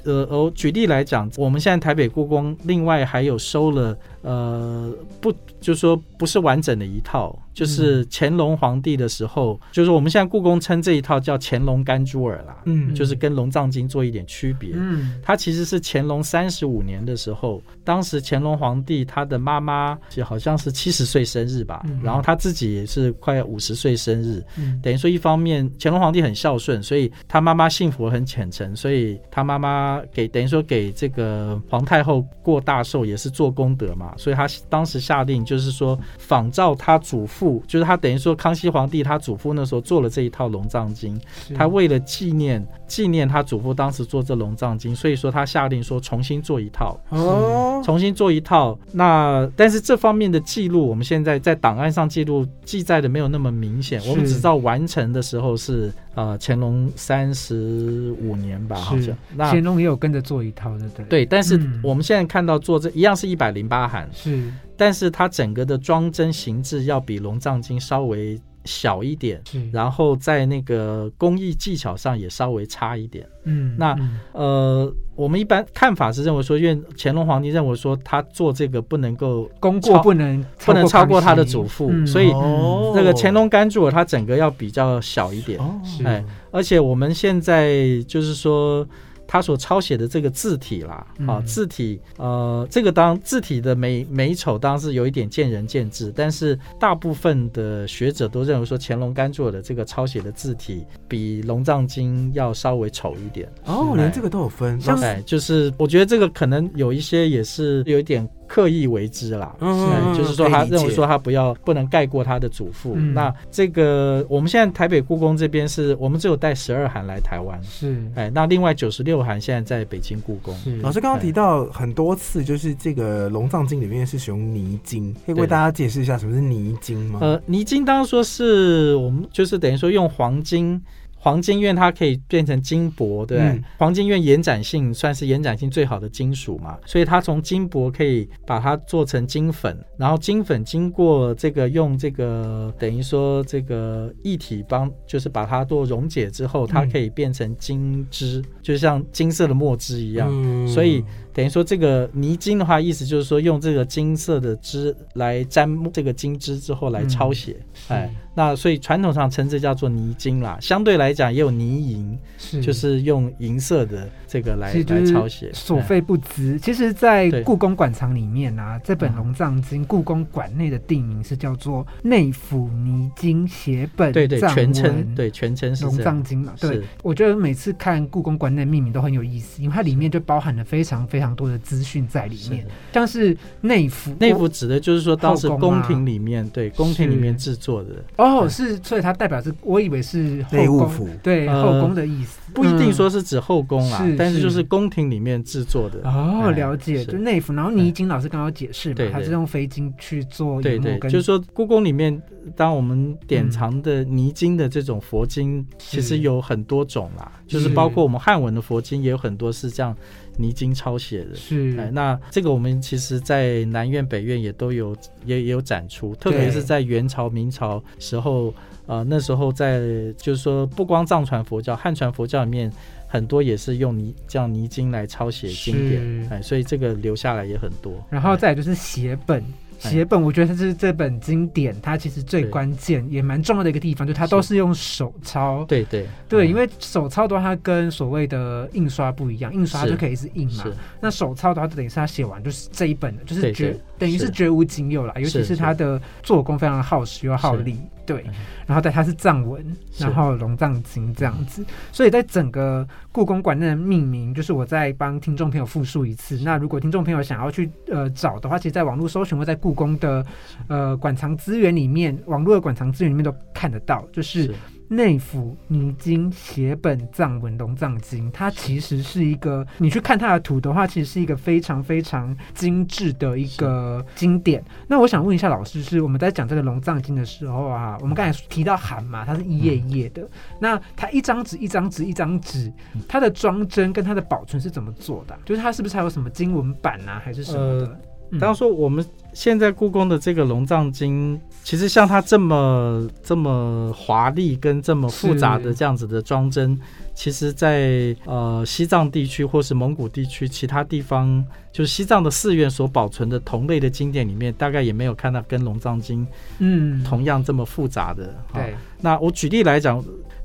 [0.04, 14.70] 呃，我举例来讲，我们现在台北故宫另外还有收了呃不，就是说不是完整的一套，就是乾隆皇帝的时候，就是我们现在故宫称这一套叫乾隆甘珠尔啦，嗯就是跟龙藏经做一点区别。
[14.74, 41.20] 嗯它其实是乾隆三十五年的时候，当时乾隆皇帝他的妈妈好像是七十岁生日吧，嗯然后他自己也是快五十岁生日，嗯等于说一方面乾隆皇帝很孝顺，所以他妈妈幸福很虔诚，所以他妈妈给等于说给这个皇太后过大寿也是做功德嘛，所以他当时下令就是说仿照他祖父，就是他等于说康熙皇帝他祖父那时候做了这一套龙藏经，
[41.54, 48.78] 他为了纪念纪念他祖父当时做这龙藏经，所以说他下令说重新做一套，哦，重新做一套。
[48.92, 59.16] 那但是这方面的记录，我们现在在档案上记录记载的没有那么明显，我们只知道完成的时候是呃乾隆三十五年吧，好像。
[59.34, 61.80] 那乾隆也有跟着做一套，对不对？，对，但是嗯。
[61.82, 64.52] 我们现在看到做这一样是一百零八函，是。
[64.76, 69.42] 但是它整个的装帧形制要比龙藏经稍微小一点。
[69.72, 73.26] 然后在那个工艺技巧上也稍微差一点。
[73.44, 85.60] 嗯那嗯呃，我们一般看法是认为说，因为乾隆皇帝认为说他做这个不能够功过不能不能超过他的祖父，嗯所以哦这个乾隆甘珠尔它整个要比较小一点。
[86.04, 88.86] 哎而且我们现在就是说。
[89.32, 103.50] 他所抄写的这个字体啦，啊，嗯字体，呃，这个当字体的美美丑当然是有一点见仁见智，但是大部分的学者都认为说乾隆甘做的这个抄写的字体比龙藏经要稍微丑一点。
[103.64, 109.56] 哦，连这个都有分，像哎，就是我觉得这个可能有一些也是有一点刻意为之啦。
[109.60, 112.92] 嗯哎就是说他认为说他不要不能盖过他的祖父。
[112.96, 120.54] 嗯那这个我们现在台北故宫这边是我们只有带十二函来台湾，是哎，那另外九十六函现在在北京故宫。
[120.82, 127.20] 老师刚刚提到很多次，就是这个龙藏经里面是使用泥金，可以为大家解释一下什么是泥金吗？
[127.22, 130.78] 呃，泥金当然说是我们就是等于说用黄金。
[131.24, 133.52] 黄金因为它可以变成金箔，对不对？
[133.52, 150.28] 嗯黄金因为延展性算是延展性最好的金属嘛，所以它从金箔可以把它做成金粉，然后金粉经过这个用这个等于说这个液体帮，就是把它做溶解之后，它嗯可以变成金汁，就像金色的墨汁一样。
[150.32, 157.56] 嗯所以等于说这个泥金的话，意思就是说用这个金色的汁来沾这个金汁之后来抄写，
[157.88, 160.58] 嗯哎，那所以传统上称这叫做泥金啦。
[160.60, 165.46] 相对来讲也有泥银，是就是用银色的这个来来抄写。
[165.48, 166.58] 哎所费不赀。
[166.58, 191.08] 其实，在故宫馆藏里面啊，这本《嗯龙藏经》故宫馆内的定名是叫做内府泥经写本对对藏全称文对全称是龙藏经嘛，对是，我觉得每次看故宫馆内命名都很有意思，因为它里面就包含了非常非常多的资讯在里面是，像是内府内府指的就是说当时宫廷里面对宫廷里面制作的，哦，是，所以它代表是，我以为是后宫内务府。
[191.22, 196.00] 对呃后宫的意思，不一定嗯说是指后宫啦是，但是是就是宫廷里面制作的。
[196.08, 197.06] 哦，哎了解，是。
[197.06, 199.12] 就内服，然后泥金老师刚刚解释嘛对，对。
[199.12, 202.22] 它是用飞金去做对对，就是说故宫里面，
[202.54, 207.72] 当我们典藏的泥金的这种佛经，其实有很多种啦，就是。
[207.72, 209.96] 包括我们汉文的佛经也有很多是这样
[210.36, 211.34] 泥金抄写的。
[211.34, 218.54] 是哎，是那这个我们其实，在南院、北院也都有也也有展出，特别是在元朝、明朝时候，
[218.86, 219.80] 呃，那时候在
[220.16, 222.72] 就是说，不光藏传佛教，汉传佛教里面
[223.06, 227.92] 很多也是用泥这样泥金来抄写经是典，哎，所以这个留下来也很多。
[228.10, 229.42] 然后再就是写本。
[229.82, 229.90] 哎。
[229.90, 235.64] 写本，我觉得它是这本经典，它其实最关键也蛮重要的一个地方，就它都是用手抄。
[235.64, 236.06] 对对。
[236.28, 236.48] 对，嗯。
[236.48, 240.64] 因为手抄的话，它跟所谓的印刷不一样，印刷就可以是印嘛。
[241.00, 245.14] 那手抄的话，就等于是他写完就是这一本，就是绝等于是绝无仅有啦。
[245.16, 248.34] 尤其是是它的做工非常耗时又耗力，对嗯。
[248.66, 249.64] 然后但它是藏文，
[249.98, 256.38] 然后龙藏经这样子，所以在整个故宫馆内的命名，就是我再帮听众朋友复述一次。
[256.42, 260.24] 那如果听众朋友想要去呃找的话，其实在网络搜寻或在故宫的
[260.68, 264.54] 呃馆藏资源里面，网络的馆藏资源里面都看得到，就是是
[264.92, 274.62] 内府泥经写本藏文龙藏经，它其实是一个，你去看它的图的话，其实是一个非常非常精致的一个经典。
[274.86, 280.28] 那我想问一下老师，是我们在讲这个龙藏经的时候啊，我们刚才提到函嘛，它是一页一页的，
[280.60, 282.70] 那它一张纸一张纸一张纸，
[283.08, 285.40] 它的装帧跟它的保存是怎么做的啊？
[285.44, 287.86] 就是它是不是还有什么经文版啊，还是什么的？
[287.86, 288.00] 嗯
[288.40, 296.78] 当然说我们现在故宫的这个龙藏经，其实像它这么这么华丽跟这么复杂的是这样子的装帧，
[297.14, 306.26] 其实在呃西藏地区或是蒙古地区其他地方，就是西藏的寺院所保存的同类的经典里面，大概也没有看到跟龙藏经
[306.58, 308.34] 嗯，同样这么复杂的。
[308.50, 308.60] 哈。
[308.60, 310.02] 对，那我举例来讲，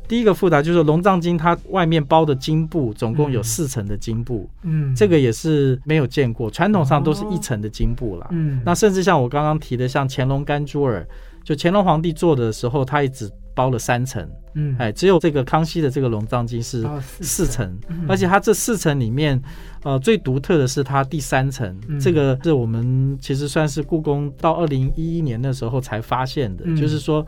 [0.07, 3.43] 第一个复杂就是龙藏经，它外面包的金布总共有嗯。
[3.43, 8.27] 四层的金布，嗯，这个也是没有见过，传统上都是一层的金布啦。
[8.31, 11.07] 嗯，那甚至像我刚刚提的，像乾隆甘珠尔，
[11.43, 18.05] 就乾隆皇帝做的时候，他也只包了三层，嗯，哎，只有这个康熙的这个龙藏经是哦四层，嗯。
[18.07, 19.41] 而且它这四层里面，
[19.83, 21.99] 呃，最独特的是它第三层，嗯。
[21.99, 26.75] 这个是我们其实算是故宫到二零一一年的时候才发现的，嗯。
[26.75, 27.25] 就是说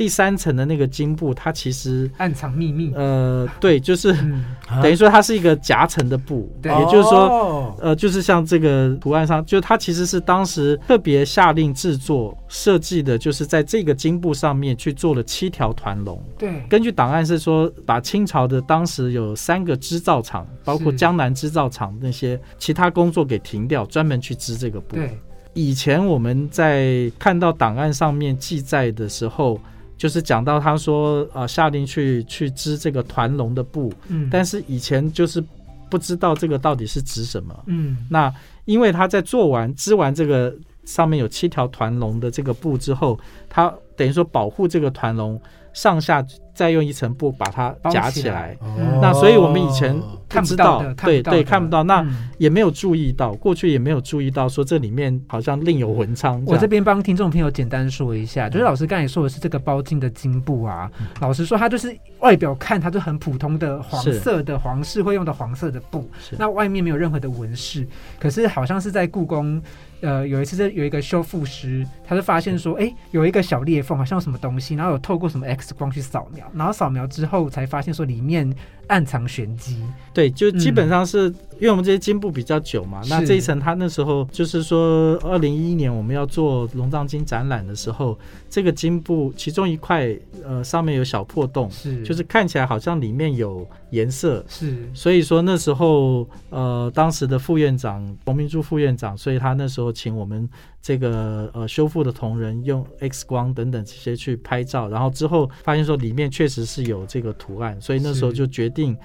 [0.00, 4.42] 第三层的那个金布，它其实暗藏秘密，呃，对，就是嗯，
[4.82, 7.28] 等于说它是一个夹层的布，对也就是说。
[7.28, 16.22] 哦呃，就是像这个图案上，就它其实是当时特别下令制作设计的，就是在这个金布上面去做了七条团龙。
[16.38, 24.96] 对，根据档案是说，把清朝的当时有三个织造厂，包括江南织造厂那些其他工作给停掉，专门去织这个布。
[24.96, 25.18] 对，
[25.54, 29.58] 以前我们在看到档案上面记载的时候，
[30.00, 35.44] 就是讲到他说，呃，下令去去织这个团龙的布，嗯，但是以前就是
[35.90, 37.54] 不知道这个到底是指什么。
[37.66, 38.32] 嗯，那
[38.64, 45.38] 因为他在做完织完这个上面有七条团龙的这个布之后，他等于说保护这个团龙
[45.74, 48.56] 上下再用一层布把它包起来夹起来。
[48.60, 49.94] 哦那所以我们以前
[50.30, 51.42] 看不到的，，对对，不到的。
[51.42, 52.28] 看不到，那嗯。
[52.38, 56.42] 也没有注意到，过去也没有注意到说这里面好像另有文章。
[56.46, 61.06] 我这边帮听众朋友简单说一下，就是老师刚才说的是这个包金的金布啊，嗯。
[61.20, 67.86] 老实说，它就是外表看它就很普通的黄色的皇室会用的黄色的布，那外面没有任何的纹饰，
[68.18, 69.60] 可是好像是在故宫。
[70.02, 78.50] 呃，有一次是有一个修复师，他就发现说，哎、有一个小裂缝，好像有什么东西，然后有透过什么 X 光去扫描，然后扫描之后才发现说里面
[78.90, 79.82] 暗藏玄机。
[80.12, 88.18] 对，就基本嗯上是、因为我们这些金布比较久嘛，那这一层它那时候就是说，二零一一年我们要做龙藏经展览的时候，
[88.50, 94.44] 这个金布其中一块呃上面有小破洞，是，就是看起来好像里面有颜色。
[94.48, 100.46] 是，所以说那时候，呃，当时的副院长冯明珠副院长，所以他那时候请我们
[100.82, 108.96] 这个呃修复的同仁用 X 光等等这些去拍照，然后之后发现说里面确实是有这个图案，所以那时候就决定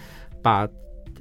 [0.41, 0.67] 把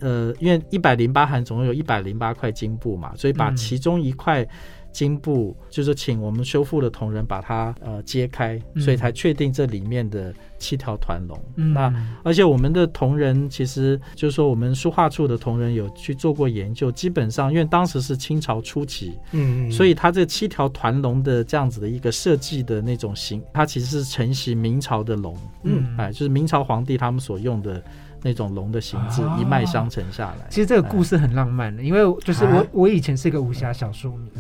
[0.01, 3.57] 呃，因为一百零八函总共有一百零八块金布嘛，所以把嗯。
[3.57, 4.47] 其中一块
[4.95, 8.81] 金布就是请我们修复的同仁把它呃揭开，嗯。
[8.81, 11.37] 所以才确定这里面的七条团龙。
[11.57, 11.75] 嗯。
[11.75, 25.97] 那而且我们的同仁其实就是说，我们书画处的同仁有去做过研究，基本上因为当时是清朝初期，嗯，嗯所以它这七条团龙的这样子的一个设计的那种形，它其实是承袭明朝的龙，嗯。
[25.99, 27.83] 哎，就是明朝皇帝他们所用的
[28.23, 29.37] 那种龙的形制，啊。
[29.41, 30.47] 一脉相承下来。
[30.49, 32.67] 其实这个故事很浪漫的，因为就是我啊。
[32.73, 34.31] 我以前是一个武侠小说迷，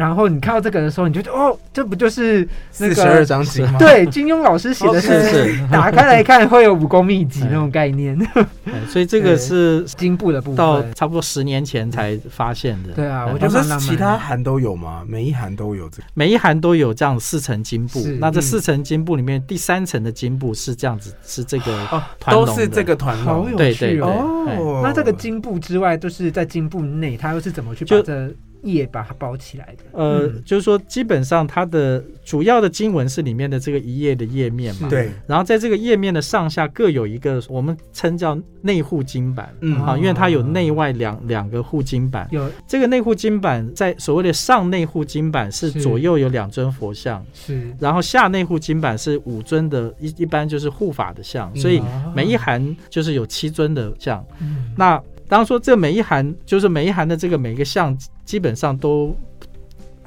[0.00, 3.76] 然后你看到这个的时候，你就觉得哦，这不就是那四十二个章经吗？
[3.80, 8.18] 对金庸老师写的是是是打开来看会有武功秘籍 那种概念，
[8.64, 10.82] 哎所以这个是金部的部分到。
[10.94, 12.92] 差不多十年前才发现的。
[12.94, 13.60] 对啊，哎我觉得。
[13.78, 15.04] 其他函都有吗？
[15.06, 16.04] 每一函都有这个。
[16.14, 24.80] 每一函都有这样四层金布，那这嗯四层金布里面第三层的金布是这样子，是这个哦，团都是这个团龙好有对对哦。
[24.82, 29.84] 那这个金部之外，就是在金部内，它又是怎么去把就这页把它包起来的？
[29.92, 30.42] 呃，嗯。
[30.44, 39.52] 就是说基本上它的主要的经文是里面的这个一页的页面嘛，对，然后在这个页面的上下各有一个我们称叫内护经板。
[39.60, 39.80] 嗯。
[39.82, 42.50] 啊，因为它有内外两两个护经板，有。
[42.66, 45.80] 这个内护经板在所谓的上内护经板是是。
[45.80, 54.24] 左右有两尊佛像，是，然后下内护经板是五尊的，一一般就是护法的像，所以哦每一函就是有七尊的像。
[54.40, 54.72] 嗯。
[54.76, 54.96] 那
[55.26, 57.96] 当然说这每一函就是每一函的这个每一个像
[58.30, 59.12] 基本上都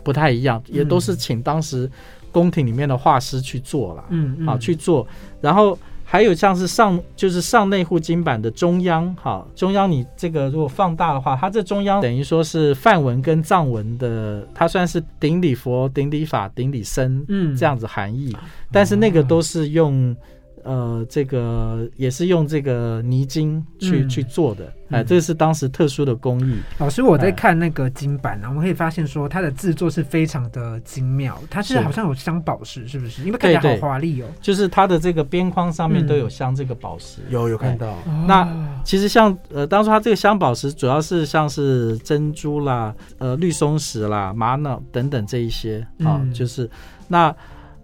[0.02, 1.92] 不太一样，也都是请当时
[2.32, 4.48] 宫廷里面的画师去做啦，嗯嗯。
[4.48, 5.06] 好去做。
[5.42, 17.54] 然后还有像是上就是上内护经版的中央，哈中央你这个如果放大的话，它这中央等于说是梵文跟藏文的，它算是顶礼佛、顶礼法、顶礼僧嗯。
[17.58, 18.34] 这样子含义，
[18.72, 20.16] 但是那个都是用
[20.64, 24.10] 呃，这个也是用这个泥金去、嗯。
[24.10, 25.06] 去做的，哎、嗯。
[25.06, 26.60] 这是当时特殊的工艺。
[26.78, 27.32] 老师，我在哎。
[27.32, 31.80] 看那个金版啊，我们可以发现说它的制作是非常的精妙，它是是。
[31.82, 33.24] 好像有镶宝石，是不是？
[33.24, 34.28] 因为看起来好华丽哦。
[34.42, 36.08] 就是它的这个边框上面嗯。
[36.08, 37.22] 都有镶这个宝石。
[37.30, 37.98] 有有看到，
[38.28, 38.68] 那哦。
[38.84, 46.34] 其实像呃，当初它这个镶宝石主要是像是珍珠啦、呃绿松石啦、玛瑙等等这一些啊，嗯。
[46.34, 46.70] 就是
[47.08, 47.36] 那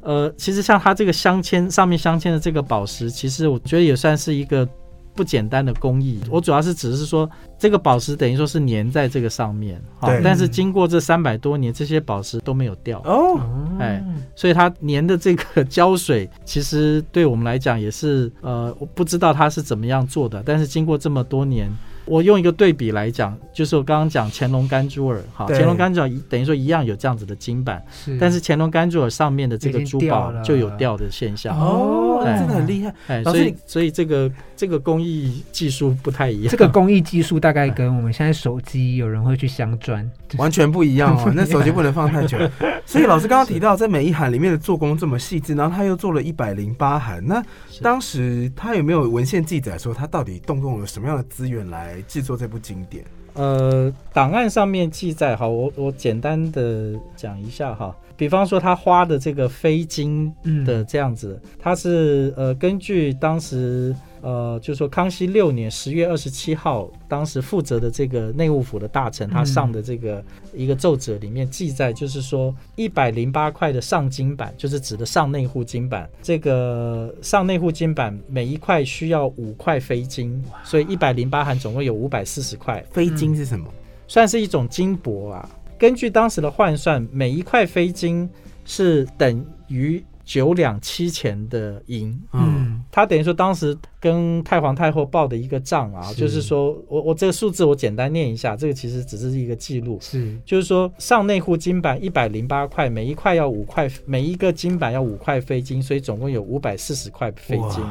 [0.01, 4.67] 呃，其实像它这个镶嵌上面镶嵌的这个宝石，其实我觉得也算是一个
[5.13, 6.21] 不简单的工艺。
[6.29, 12.99] 我主要是只是说这个宝石等于说是粘在这个上面啊对，但是经过这三百多年，这些宝石都没有掉。
[12.99, 14.03] 哦，哦哎
[14.35, 21.69] 所以它粘的这个胶水，其实对我们来讲也是呃，我不知道它是怎么样做的，但是经过这么多年，
[22.09, 32.93] 我用一个对比来讲，就是我刚刚讲乾隆甘珠尔，哈，乾隆甘珠尔等于说一样有这样子的金板，是，但是乾隆甘珠尔上面的这个珠宝就有掉的现象，哦，哎真的很厉害。
[33.07, 42.37] 哎，老师所以所以这个这个工艺技术不太一样，这个工艺技术大概跟我们现在手机有人会去镶砖，完全不一样哦， 那手机不能放太久。
[42.85, 47.43] 所以老师刚刚提到，在每一函里面的做工这么细致，然后他又做了一百零八函，那
[47.83, 53.03] 当时他有没有文献记载说他到底动用了什么样的资源来制作这部经典？
[53.33, 57.95] 呃，档案上面记载，好，我我简单的讲一下哈。
[58.17, 82.83] 比方说，他花的这个飞金嗯的这样子，他是呃根据当时呃就说康熙六年十月二十七号，当时负责的这个内务府的大臣他嗯上的这个一个奏折里面记载，就是说一百零八块的上金板，就是指的上内户金板，这个上内户金板每一块需要五块飞金，所以一百零八函总共有五百四十块。
[82.91, 83.65] 飞金是什么？
[84.07, 85.49] 算是一种金箔啊。
[85.77, 88.29] 根据当时的换算，每一块飞金
[88.65, 92.09] 是等于九两七钱的银。
[92.33, 99.97] 嗯，嗯他等于说当时跟太皇太后报的一个账啊，是就是说我我这个数字我简单念一下，这个其实只是一个记录。
[99.99, 107.83] 是就是说，上内户金板一百零八块，每一块要五块，每一个金板要五块飞金，所以总共有五百四十块飞金，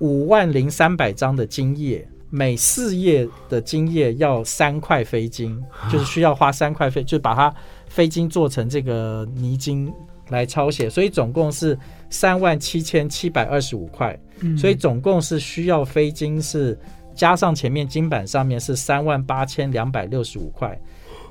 [0.00, 7.54] 五万零三百张的金叶，每四页的金叶要三块飞金，就是需要花三块飞，就把它
[7.86, 9.92] 飞金做成这个泥金
[10.34, 11.78] 来抄写，所以总共是
[12.10, 14.58] 三万七千七百二十五块，嗯。
[14.58, 16.78] 所以总共是需要飞金是
[17.14, 20.78] 加上前面金板上面是三万八千两百六十五块，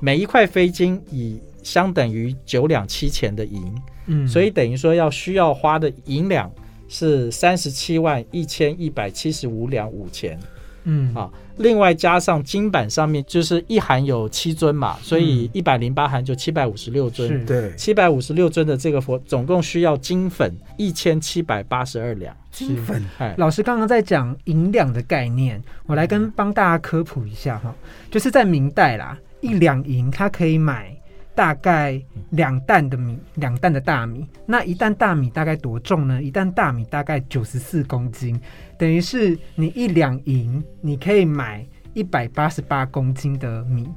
[0.00, 3.74] 每一块飞金以相等于九两七钱的银，
[4.06, 4.26] 嗯。
[4.26, 6.50] 所以等于说要需要花的银两
[6.88, 10.38] 是三十七万一千一百七十五两五钱。
[10.84, 11.14] 嗯。
[11.14, 17.28] 啊另外加上金版上面就是一函有七尊嘛，所以一百零八函就七百五十六尊。
[17.28, 17.44] 是。
[17.44, 22.36] 对，七百五十六尊的这个佛，总共需要金粉一千七百八十二两。
[22.50, 23.00] 金粉？
[23.18, 27.72] 哎，老师刚刚在讲银两的概念，我来跟帮大家科普一下哈，
[28.10, 30.92] 就是在明代啦，一两银它可以买
[31.36, 34.26] 大概两担的米，两担的大米。
[34.44, 36.20] 那一担大米大概多重呢？
[36.20, 38.40] 一担大米大概九十四公斤，
[38.78, 43.88] 等于是你一两银，你可以买一百八十八公斤的米。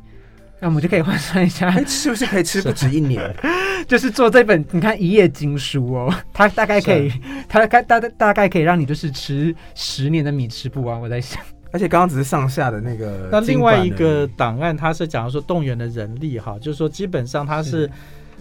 [0.59, 3.31] 那我们就可以换算一下，哎，是不是可以吃不止一年？
[3.87, 7.11] 就是做这本，你看一页经书哦，它大概可以，
[7.47, 10.99] 它大大大概可以让你就是吃十年的米吃不完。
[10.99, 11.39] 我在想，
[11.71, 17.87] 而且刚刚只是上下的那个，那另外一个档案，它是讲说动员的人力哈，就是说基本上它是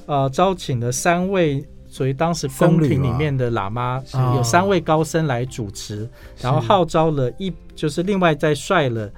[0.07, 1.63] 呃招请了三位。
[1.97, 4.03] 所以当时宫廷里面的喇嘛
[4.35, 6.07] 有三位高僧来主持，
[6.39, 9.11] 然后号召了一就是另外再率了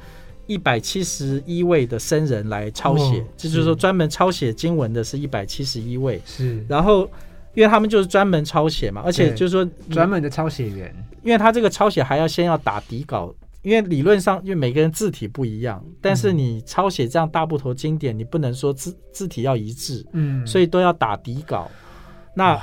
[0.46, 6.64] 一百七十一位的僧人来抄写哦，这就是说专门抄写经文的是一百七十一位，是。
[6.68, 7.10] 然后
[7.54, 21.68] 因为他们就是专门抄写嘛，而且就是说专门的抄写员，因为他这个抄写还要先要打底稿，因为理论上因为每个人字体不一样，但是你抄写这样大部头经典，你不能说字字体要一致，嗯，所以都要打底稿。
[22.38, 22.56] 那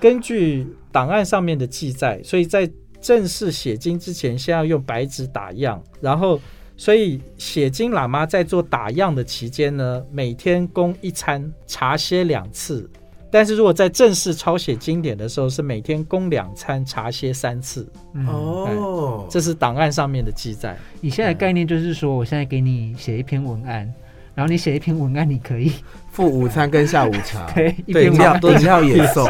[0.00, 2.70] 根据档案上面的记载，所以在
[3.00, 6.40] 正式写经之前，先要用白纸打样，然后。
[6.78, 12.86] 所以写经喇嘛在做打样的期间呢，每天供一餐，茶歇两次。
[13.30, 17.90] 但是如果在正式抄写经典的时候，是每天供两餐，茶歇三次。
[18.12, 20.76] 嗯哦，这是档案上面的记载。
[21.00, 23.90] 以现在的概念就是说，我现在给你写一篇文案，
[24.36, 25.72] 然后你写一篇文案，你可以
[26.12, 29.26] 付午餐跟下午茶， 对一对饮篇文案料饮料也送，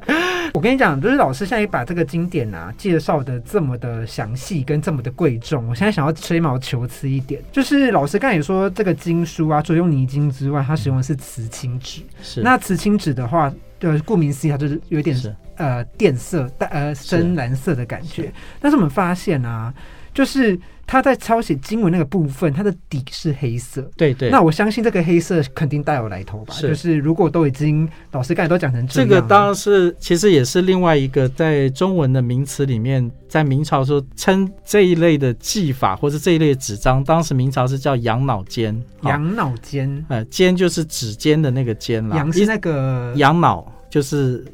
[0.54, 12.02] 我跟你讲，就是老师现在把这个经典啊介绍的这么的详细跟这么的贵重，我现在想要吹毛求疵一点，就是老师刚才也说这个经书啊，除了用泥金之外，它使用的是瓷青纸。
[12.22, 12.42] 是。
[12.42, 15.34] 那瓷青纸的话，呃，顾名思义，它就是有点是。
[15.56, 18.32] 呃靛色、淡呃深蓝色的感觉。
[18.62, 19.70] 但是我们发现啊，
[20.14, 20.58] 就是
[20.90, 23.88] 他在抄写经文那个部分，它的底是黑色。
[23.96, 24.28] 对对。
[24.28, 26.52] 那我相信这个黑色肯定大有来头吧？
[26.52, 44.44] 是就是如果都已经老师刚才都讲成这个当然是，其实也是另外一个在中文的名词里面，在明朝说称这一类的技法或者这一类的纸张，当时明朝是叫羊脑尖，好羊脑尖，呃尖就是指尖的那个尖啦，羊是那个羊脑就是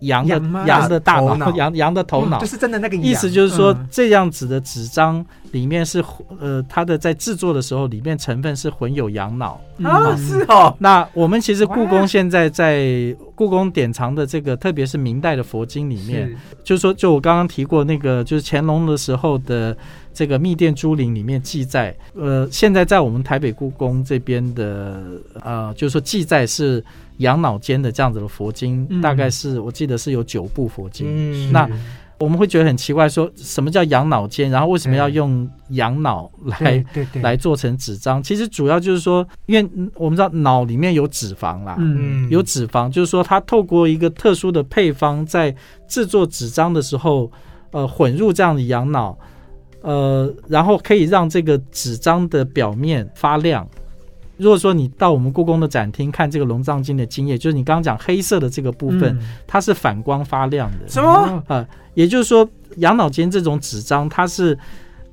[0.00, 2.36] 羊的羊的大脑脑，羊羊的头脑。
[2.38, 2.46] 哦就。
[2.46, 3.04] 是真的那个羊。
[3.04, 6.04] 意思就是说嗯，这样子的纸张里面是
[6.40, 9.60] 呃，它的在制作的时候，里面成分是混有羊脑。
[9.82, 10.18] 啊，嗯。
[10.18, 16.36] 是哦，那我们其实故宫现在在故宫典藏的这个，特别是明代的佛经里面，是。
[16.64, 19.76] 就是说，就我刚刚提过那个，就是乾隆的时候的
[20.18, 25.00] 这个密殿珠林里面记载，呃，现在在我们台北故宫这边的，
[25.44, 26.84] 呃，就是说记载是
[27.18, 31.06] 养脑间的这样子的佛经，嗯大概是我记得是有九部佛经。
[31.08, 31.70] 嗯那
[32.18, 36.58] 我们会觉得很奇怪，说什么叫养脑间，然后为什么要用羊脑来
[36.92, 38.20] 对对对，来做成纸张？
[38.20, 45.54] 其实主要就是说，因为嗯我们知道脑里面有脂肪啦，嗯有脂肪，就是说它透过一个特殊的配方，在
[45.86, 47.30] 制作纸张的时候，
[47.70, 49.16] 呃，混入这样的羊脑，
[49.88, 53.66] 呃，然后可以让这个纸张的表面发亮。
[54.36, 60.86] 如果说你到我们故宫的展厅看这个龙藏经的经页，就是你刚刚讲黑色的这个部分，嗯它是反光发亮的。
[60.86, 61.08] 什么？
[61.08, 64.56] 哦啊，也就是说，羊脑尖这种纸张，它是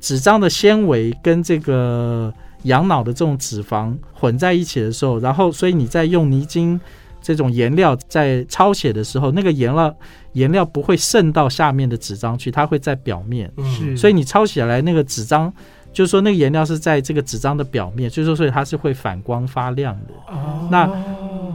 [0.02, 2.32] 纸张的纤维跟这个
[2.64, 6.80] 羊脑的这种脂肪混在一起的时候，然后所以你在用泥金
[7.26, 9.98] 这种颜料在抄写的时候，那个颜料
[10.34, 15.52] 颜料不会渗到下面的纸张去，它会在表面，是，所以你抄写来那个纸张。
[15.92, 20.14] 就是说，那个颜料是在这个纸张的表面，所以说，所以它是会反光发亮的。
[20.28, 20.92] 哦那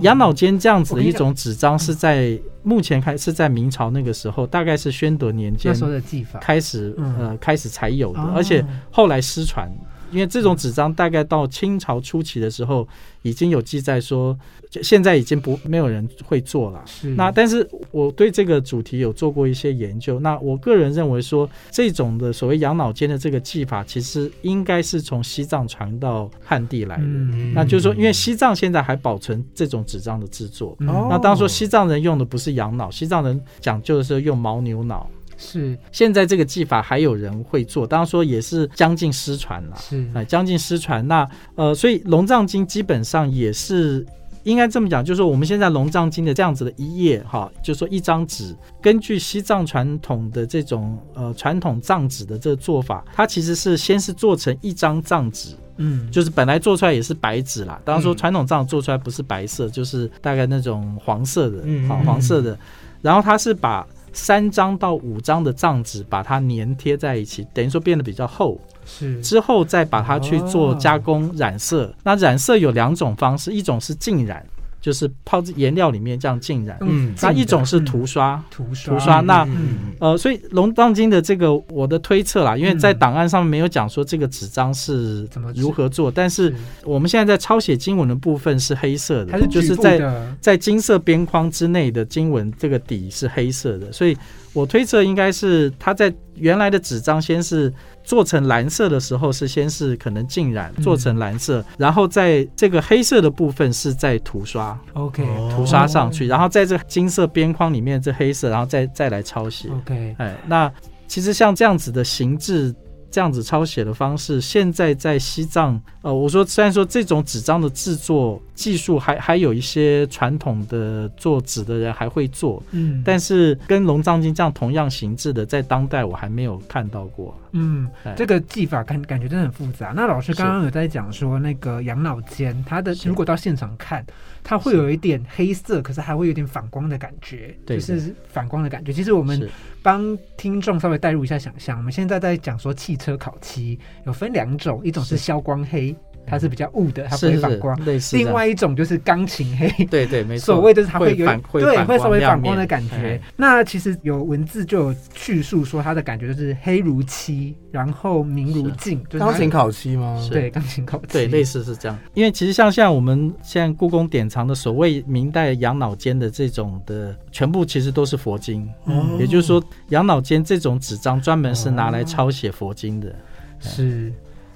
[0.00, 9.70] 羊脑尖这样子的一种纸张是在目前开是在明朝那个时候，大概是宣德年间那时候的技法，开始嗯呃开始才有的，哦而且后来失传。
[10.10, 12.86] 因为这种纸张大概到清朝初期的时候，
[13.22, 14.36] 已经有记载说，
[14.70, 16.82] 就现在已经不没有人会做了。
[16.86, 20.18] 是那但是我对这个主题有做过一些研究。
[20.20, 27.02] 那我个人认为说，这种的所谓养脑间的这个技法，其实应该是从西藏传到汉地来的。
[27.04, 30.76] 嗯那就是说，因为西藏现在还保存这种纸张的制作。
[30.78, 35.08] 那当说西藏人用的不是羊脑，西藏人讲究的是用牦牛脑。
[35.40, 41.06] 是现在这个技法还有人会做，当然说也是将近失传了，是哎，将近失传。
[41.08, 44.06] 那呃，所以龙藏经基本上也是
[44.44, 57.80] 应该这么讲，就是说我们现在龙藏经的这样子的一页哈，就是说一张纸，根据西藏传统的这种呃传统藏纸的这个做法，它其实是先是做成一张藏纸，嗯就是本来做出来也是白纸啦。
[57.84, 62.58] 当然说嗯传统藏做出来不是白色，就是大概那种黄色的，好嗯嗯黄色的。
[63.02, 68.60] 然后它是把三张到五张的藏纸把它粘贴在一起，等于说变得比较厚。
[68.84, 71.94] 是之后再把它去做加工染色。
[72.02, 74.44] 那染色有两种方式，一种是浸染，
[74.80, 78.42] 就是泡在颜料里面这样浸染；嗯那一种是涂刷。
[78.50, 86.54] 涂刷涂刷那嗯呃，所以《龙藏经》的这个我的推测啦，因为在嗯档案上面没有讲说这个纸张是怎么如何做，但是
[86.84, 90.00] 我们现在在抄写经文的部分是黑色的，就是在
[90.40, 94.16] 在金色边框之内的经文，这个底是黑色的，所以
[94.52, 97.72] 我推测应该是它在原来的纸张先是
[98.02, 109.68] 做成蓝色的时候，是先是可能浸染嗯做成蓝色，然后在这个黑色的部分是在涂刷 OK 哦涂刷上去，然后在这金色边框里面这黑色，然后再再来抄写。
[109.70, 110.72] OK 哎，那
[111.06, 112.74] 其实像这样子的形制。
[113.10, 127.36] 这样子抄写的方式，现在在西藏，呃，我说虽然说这种纸张的制作技术还还有一些传统的做纸的人还会做，嗯但是跟龙藏经这样同样形制的，在当代我还没有看到过。
[127.52, 129.92] 嗯哎，这个技法感感觉真的很复杂。
[129.96, 134.06] 那老师刚刚有在讲说，那个养老间，它的如果到现场看，
[134.44, 138.92] 它会有一点黑色，可是还会有点反光的感觉，对就是反光的感觉。
[138.92, 139.50] 其实我们是
[139.82, 145.24] 帮听众稍微带入一下想象，我们现在在讲说汽车烤漆有分两种，一种是是。
[145.24, 145.94] 消光黑，
[146.30, 147.76] 它是比较雾的，它不会反光；
[148.12, 153.20] 另外一种就是钢琴黑， 对对没错，所谓就是它有会反会对反会稍微反光的感觉哎。
[153.36, 160.16] 那其实有文字就有叙述说它的感觉就是黑如漆，然后明如镜，就是钢琴烤漆吗？
[160.22, 161.98] 是对钢琴烤漆，对，类似是这样。
[162.14, 168.68] 因为其实像像我们现在故宫典藏的所谓明代养老间的这种的，全部其实都是佛经。
[168.86, 173.14] 嗯也就是说，养老间这种纸张专门是拿来抄写佛经的。
[173.58, 174.12] 是。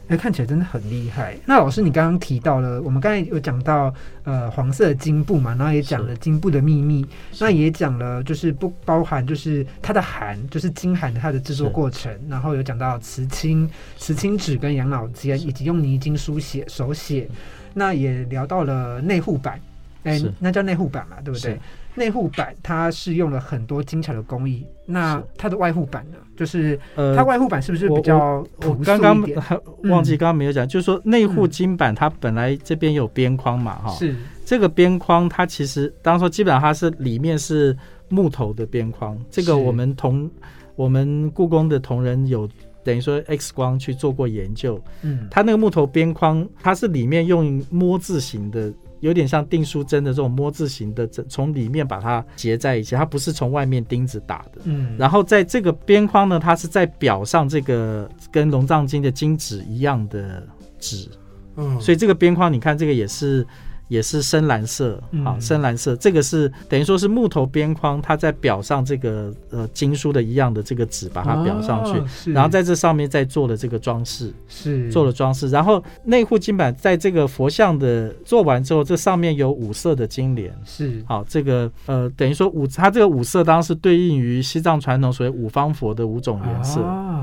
[0.08, 1.36] 哎，看起来真的很厉害。
[1.46, 3.92] 那老师，你刚刚提到了，我们刚才有讲到
[4.24, 7.06] 呃黄色的金布嘛，然后也讲了金布的秘密，
[7.40, 17.28] 那也讲了就是不包含就是它的含，就是金函它的制作过程，然后有讲到瓷青、瓷青纸跟养老金，以及用泥金书写手写。
[17.76, 19.60] 那也聊到了内护板，
[20.04, 21.58] 哎，那叫内护板嘛，对不对？
[21.94, 26.18] 内护板它是用了很多精巧的工艺，那它的外护板呢？
[26.36, 29.20] 就是呃，它外护板是不是比较我刚刚
[29.84, 34.14] 忘记刚刚没有讲，就是说内护金板它本来这边有边框嘛，哈，是。
[34.44, 37.76] 这个边框它其实当说基本上它是里面是
[38.08, 40.28] 木头的边框，这个我们同
[40.74, 42.48] 我们故宫的同仁有
[42.82, 48.72] 等于说 X 光去做过研究，嗯，它那个木头边框它是里面用摸字形的。
[49.04, 54.62] 有点像订书针的这种摸字形的针，从里面把它结在一起，它不是从外面钉子打的。
[54.64, 60.42] 嗯，然后在这个边框呢，它是在表上这个跟龙藏经的金纸一样的
[60.78, 61.08] 纸。
[61.56, 63.46] 嗯，所以这个边框，你看这个也是。
[63.94, 74.90] 也是深蓝色，好，深蓝色，这个是等于说是木头边框，它在表上这个呃经书的一样的这个纸，把它裱上去，然后在这上面再做了这个装饰，是。
[74.90, 81.02] 做了装饰，然后内护金板在这个佛像的做完之后，这上面有五色的金莲，是。
[81.06, 86.80] 好，这个呃等于说五，它这个五色当然是对应于西藏传统所谓五方佛的五种颜色，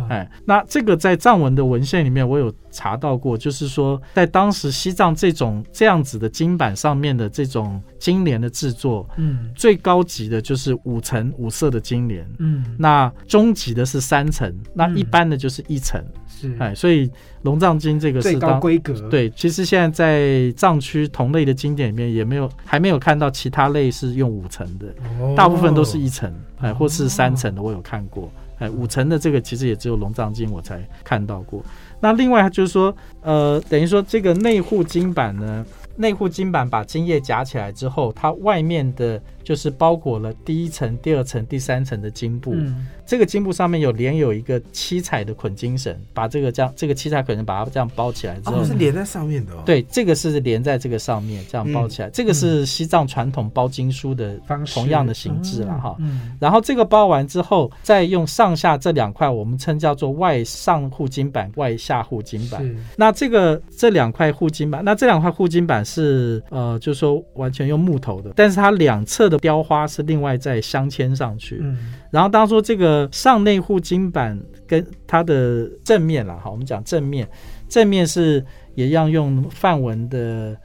[0.09, 16.55] 哎，那这个在藏文的文献里面我有查到过，就是说在当时西藏这种这样子的金金板上面的这种金莲的制作，嗯，最高级的就是五层五色的金莲，嗯，那中级的是三层，那一般的就是一层，是。
[16.59, 17.09] 哎，所以
[17.41, 24.85] 龙藏经这个最高规格，对，其实现在在藏区同类的经典里面也没有还没有看到其他类是用五层的，
[25.35, 31.63] 大部分都是一层，哎，或是三层的，我有看过，哎，五层的这个其实也只有龙藏经我才看到过。
[32.03, 35.65] 那另外就是说，呃，等于说这个内护金板呢。
[36.01, 39.21] 内护金板把金叶夹起来之后，它外面的。
[39.43, 42.55] 就是包裹了第一层、第二层、第三层的金布，
[43.05, 49.51] 这个金布上面有连有一个七彩的捆金绳，把这个这样这个七彩捆绳把它这样包起来之后，是连在上面的。
[49.65, 55.97] 对，这个是连在这个上面这样包起来，这个是西藏传统包经书的方同样的形制了哈。
[56.39, 62.63] 然后这个包完之后，再用上下这两块，我们称叫做外上护金板、外下护金板。
[62.95, 69.30] 那这个这两块护金板，那这两块护金板是呃，就是说完全用木头的，但是它两侧。
[69.31, 77.27] 的雕花是另外再镶嵌上去，嗯，然后当说这个上内护金板跟它的正面啦，好，我们讲正面，
[77.69, 80.55] 正面是也一样用梵文的，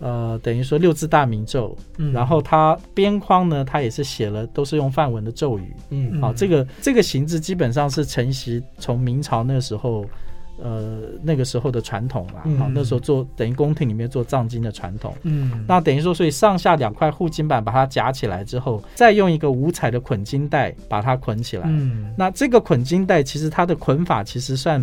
[0.00, 10.04] 呃，等于说六字大明咒，嗯，然后它边框呢，它也是写了都是用梵文的咒语，嗯，好，这个这个形制基本上是承袭从明朝那时候。
[10.58, 24.82] 呃，那个时候的传统啦，好，那时候做等于宫廷里面做藏经的传统，嗯，那等于说，所以上下两块护金板把它夹起来之后，再用一个五彩的捆金带把它捆起来，嗯，那这个捆金带其实它的捆法其实算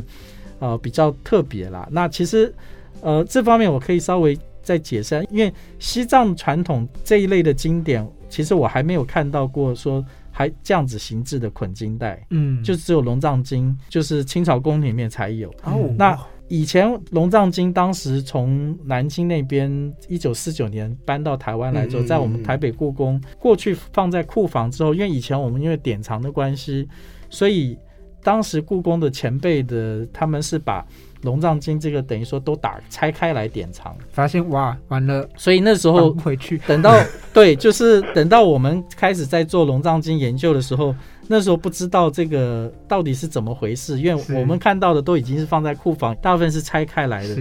[0.60, 1.88] 呃比较特别啦。
[1.92, 2.54] 那其实
[3.02, 10.06] 呃这方面我可以稍微再解释，因为西藏传统这一类的经典，其实我还没有看到过说。
[10.36, 15.48] 还这样子形制的捆金带，嗯，就只有龙藏经，就是清朝宫里面才有。
[15.64, 26.90] 哦，那以前龙藏经当时从南京那边一九四九年搬到台湾来之后，在我们台北故宫过去放在库房之后，因为以前我们因为典藏的关系，
[27.30, 27.78] 所以
[28.24, 30.84] 当时故宫的前辈的他们是把。
[31.24, 36.94] 龙藏经这个等于说都打拆开来典藏，发现哇完了，所以那时候回去等到
[37.34, 40.96] 对，就是等到我们开始在做龙藏经研究的时候，
[41.28, 47.36] 那时候不知道这个到底是怎么回事，因为我们看到的都已经是放在库房，大部分是拆开来的。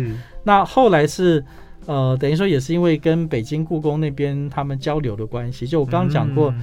[0.44, 1.44] 那后来是
[1.86, 6.54] 呃，等于说也是因为跟北京故宫那边他们交流的关系，就我刚刚讲过。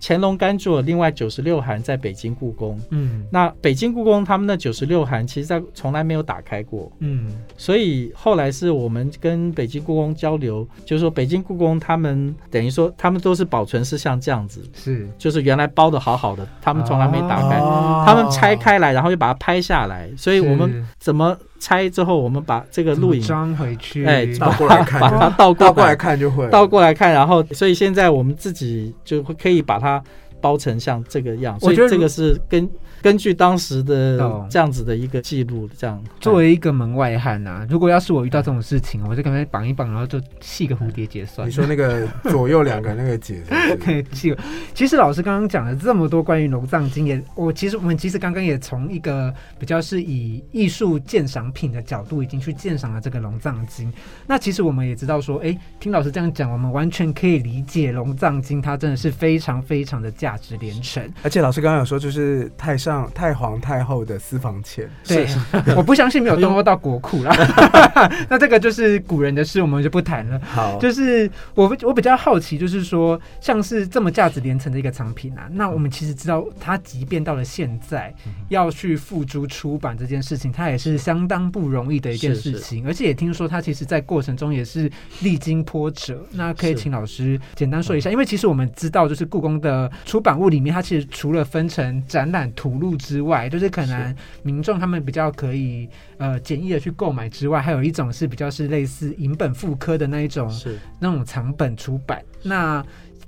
[0.00, 17.58] 乾隆干注了另外九十六函在北京故宫，嗯，那北京故宫他们那九十六函，其实在从来没有打开过，嗯，所以后来是我们跟北京故宫交流，就是说北京故宫他们等于说他们都是保存是像这样子，是，就是原来包的好好的，他们从来没打开，
[18.06, 21.36] 他们拆开来，然后又把它拍下来，所以我们怎么？
[21.58, 26.18] 拆之后，我们把这个录影装回去，哎， 倒过来看，把它 倒过来看。
[26.18, 30.02] 就会倒过来看，然后，所以现在我们自己就会可以把它
[30.40, 32.68] 包成像这个样，所以这个是根
[33.02, 41.48] 根据当时的懂这样子的一个记录，这样作为一个门外汉呐、如果要是我遇到这种事情，我就跟他绑一绑，然后就系个蝴蝶结算了。
[41.48, 44.36] 你说那个左右两个那个结是不是 对，系
[44.74, 53.92] 其实老师刚刚讲了这么多关于龙藏经，也我其实我们其实刚刚也从一个比较是以艺术鉴赏品的角度，已经去鉴赏了这个龙藏经。
[54.26, 61.02] 那其实我们也知道说，哎，听老师这样讲，我们完全可以理解龙藏经它真的是非常非常的价值连城。
[61.22, 65.26] 而且老师刚刚有说，就是太上太皇太后的私房钱，对，
[65.76, 67.34] 我不相信没有动用到国库啦。
[68.28, 70.40] 那这个就是古人的事，我们就不谈了。
[70.44, 78.14] 好，就是我我比较好奇，就是说，像是这么价值连城的一个藏品啊，那我们其实知道，它即便到了现在，
[78.48, 82.52] 要去付诸出版这件事情，它也是相当不容易的一件是是。
[82.52, 86.24] 事情，而且也听说它其实在过程中也是历经波折。
[86.32, 102.22] 那可以请老师简单说一下，因为其实我们知道，就是故宫的出版物里面，它其实除了分成展览图录之外，就是可能民众他们比较可以呃简易的去购买之外，还有一种是比较是类似银本复刻的那一种是那种藏本出版。
[102.42, 102.84] 那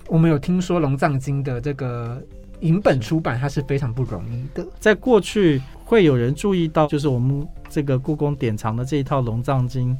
[0.08, 2.22] 我们有听说《龙藏经》的这个
[2.60, 4.66] 银本出版，它是非常不容易的。
[4.78, 9.94] 在过去会有人注意到，就是我们这个故宫典藏的这一套《龙藏经》，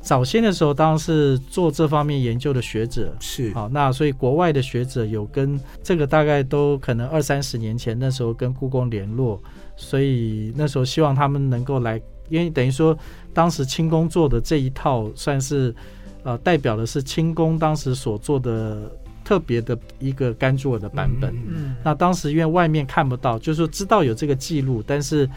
[0.00, 3.14] 早先的时候当然是做这方面研究的学者。
[3.20, 9.40] 是好，那所以国外的学者有跟这个大概都可能二三十年前那时候跟故宫联络，
[9.76, 12.96] 所以那时候希望他们能够来，因为等于说
[13.34, 15.74] 当时清宫做的这一套算是
[16.22, 18.90] 呃代表的是清宫当时所做的
[19.22, 21.30] 特别的一个甘珠尔的版本。
[21.34, 25.28] 嗯嗯，那当时因为外面看不到，就是说知道有这个记录，但是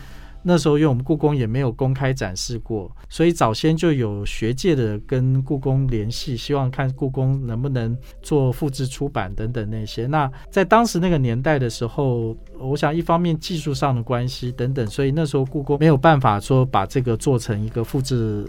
[0.43, 10.05] 那时候因为我们故宫也没有公开展示过，所以早先就有学界的跟故宫联系，希望看故宫能不能做复制出版等等那些。
[10.05, 18.45] 那在当时那个年代的时候，我想一方面技术上的关系等等，所以那时候故宫没有办法说把这个做成一个复制，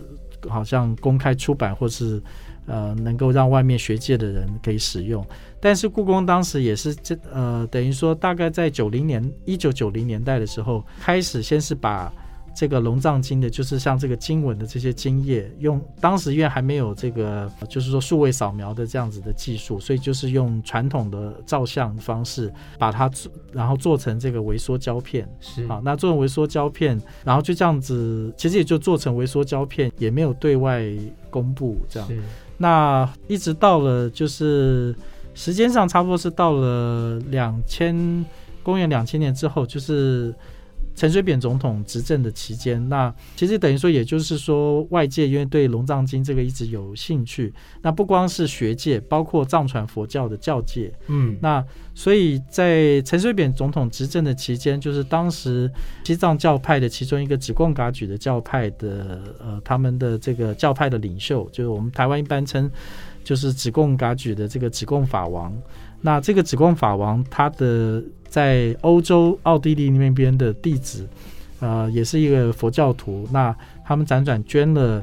[0.49, 2.23] 好像公开出版或是。
[2.67, 5.25] 呃，能够让外面学界的人可以使用，
[5.61, 12.13] 但是故宫当时也是这呃，等于说大概在九零年一九九零年代的时候，开始先是把
[12.57, 25.29] 这个龙藏经的，就是像这个经文的这些经页，用当时因为还没有这个就是说数位扫描的这样子的技术，所以就是用传统的照相方式把它做，然后做成这个微缩胶片。
[25.41, 30.85] 是啊，那做成微缩胶片，然后就这样子，其实也就做成微缩胶片，也没有对外
[31.31, 32.09] 公布这样。
[32.59, 34.95] 那一直到了就是
[35.35, 38.25] 时间上差不多是到了两千
[38.63, 40.35] 公元两千年之后，就是
[40.95, 42.89] 陈水扁总统执政的期间。
[42.89, 51.65] 那其实等于说，也就是说，外界因为对龙藏经这个一直有兴趣，那不光是学界，包括藏传佛教的教界，嗯，那
[51.95, 55.71] 所以在陈水扁总统执政的期间，就是当时
[56.05, 62.71] 西藏教派的其中一个指贡噶举的教派的呃，他们的这个教派的领袖，就是我们台湾一般称
[63.23, 65.53] 就是指贡噶举的这个指贡法王。
[66.05, 71.09] 那这个指贡法王，他的在欧洲奥地利那边的弟子，
[71.61, 73.27] 呃，也是一个佛教徒。
[73.33, 75.03] 那他们辗转捐了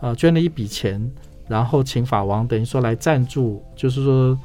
[0.00, 1.00] 呃捐了一笔钱，
[1.46, 4.36] 然后请法王等于说来赞助，就是说。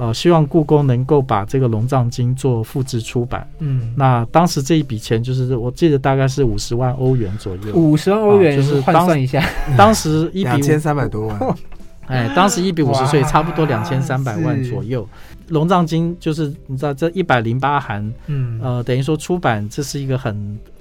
[0.00, 3.44] 呃，希望故宫能够把这个《龙藏经》做复制出版。
[3.58, 9.44] 嗯，那当时这一笔钱就是我记得大概是五十万欧元左右，五十万欧元啊就是换算一下，
[9.76, 11.40] 当时一比两千五，三百多万，
[12.06, 15.02] 哎，当时一比五十岁，哇差不多两千三百万左右。
[15.48, 20.34] 《龙藏经》就是你知道这一百零八函，嗯，呃，等于说出版这是一个很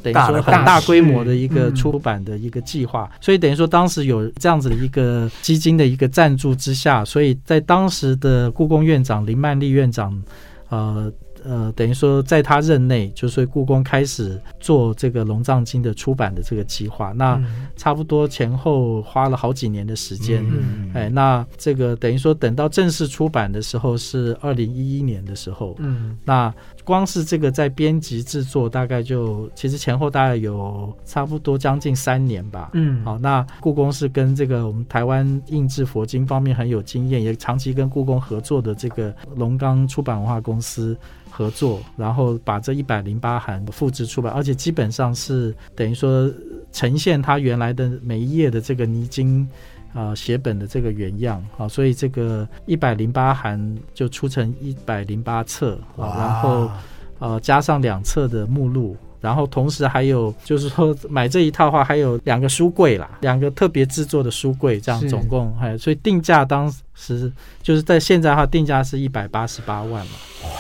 [0.03, 10.21] 等于说很大规模的一个嗯出版的一个计划，所以等于说当时有这样子的一个基金的一个赞助之下，所以在当时的故宫院长林曼丽院长，
[10.69, 11.11] 呃。
[11.47, 17.67] 呃，等于说在他任内，就所以故宫开始做这个《龙藏经》的出版的这个计划，那嗯。
[17.77, 20.45] 差不多前后花了好几年的时间。
[20.49, 20.91] 嗯。
[20.93, 26.17] 哎，那这个等于说等到正式出版的时候是二零一一年的时候，嗯。
[26.25, 32.71] 那光是这个在编辑制作，大概就其实前后大概有差不多将近三年吧。
[32.73, 40.97] 嗯，好，那故宫是跟这个我们台湾印制佛经方面很有经验，也长期跟故宫合作的这个龙岗出版文化公司
[41.37, 46.31] 合作，然后把这一百零八函复制出来，而且基本上是等于说
[46.71, 49.47] 呈现它原来的每一页的这个泥金。
[49.93, 53.57] 啊、写本的这个原样啊，所以这个一百零八函
[53.95, 56.69] 就出成一百零八册啊，然后
[57.17, 70.13] 呃加上两册的目录然后同时还有就是说买这一套的话，还有两个书柜啦，两个特别制作的书柜，这样是总共还所以定价当时就是在现在的话定价是一百八十八万嘛，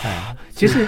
[0.03, 0.87] 哎，其实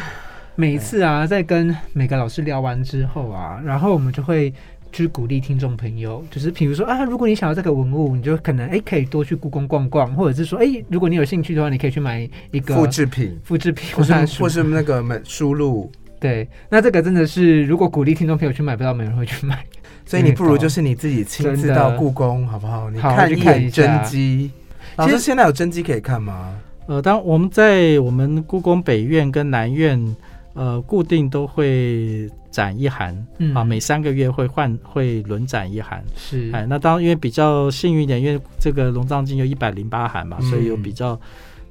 [0.56, 4.54] 每一次啊，在跟每个老师聊完之后啊，然后我们就会。
[4.92, 19.64] 去鼓励听众朋友，就是比如说啊，如果你想要这个文物，你就可能哎可以多去故宫逛逛，或者是说哎，如果你有兴趣的话，你可以去买一个复制品，复制品或是或是那个门输入，对，那这个真的是如果鼓励听众朋友去买，不知道没人会去买。
[20.06, 22.90] 所以你不如就是你自己亲自到故宫，好不好？
[22.90, 24.50] 你看一看真下迹。
[24.96, 26.58] 老师，现在有真迹可以看吗？
[26.88, 30.16] 呃，当我们在我们故宫北院跟南院，
[30.54, 36.04] 呃，固定都会展一函、嗯啊，每三个月会换会轮展一函。
[36.16, 41.20] 是哎，那当然因为比较幸运一点，因为这个龙藏经有一百零八函嘛，嗯所以有比较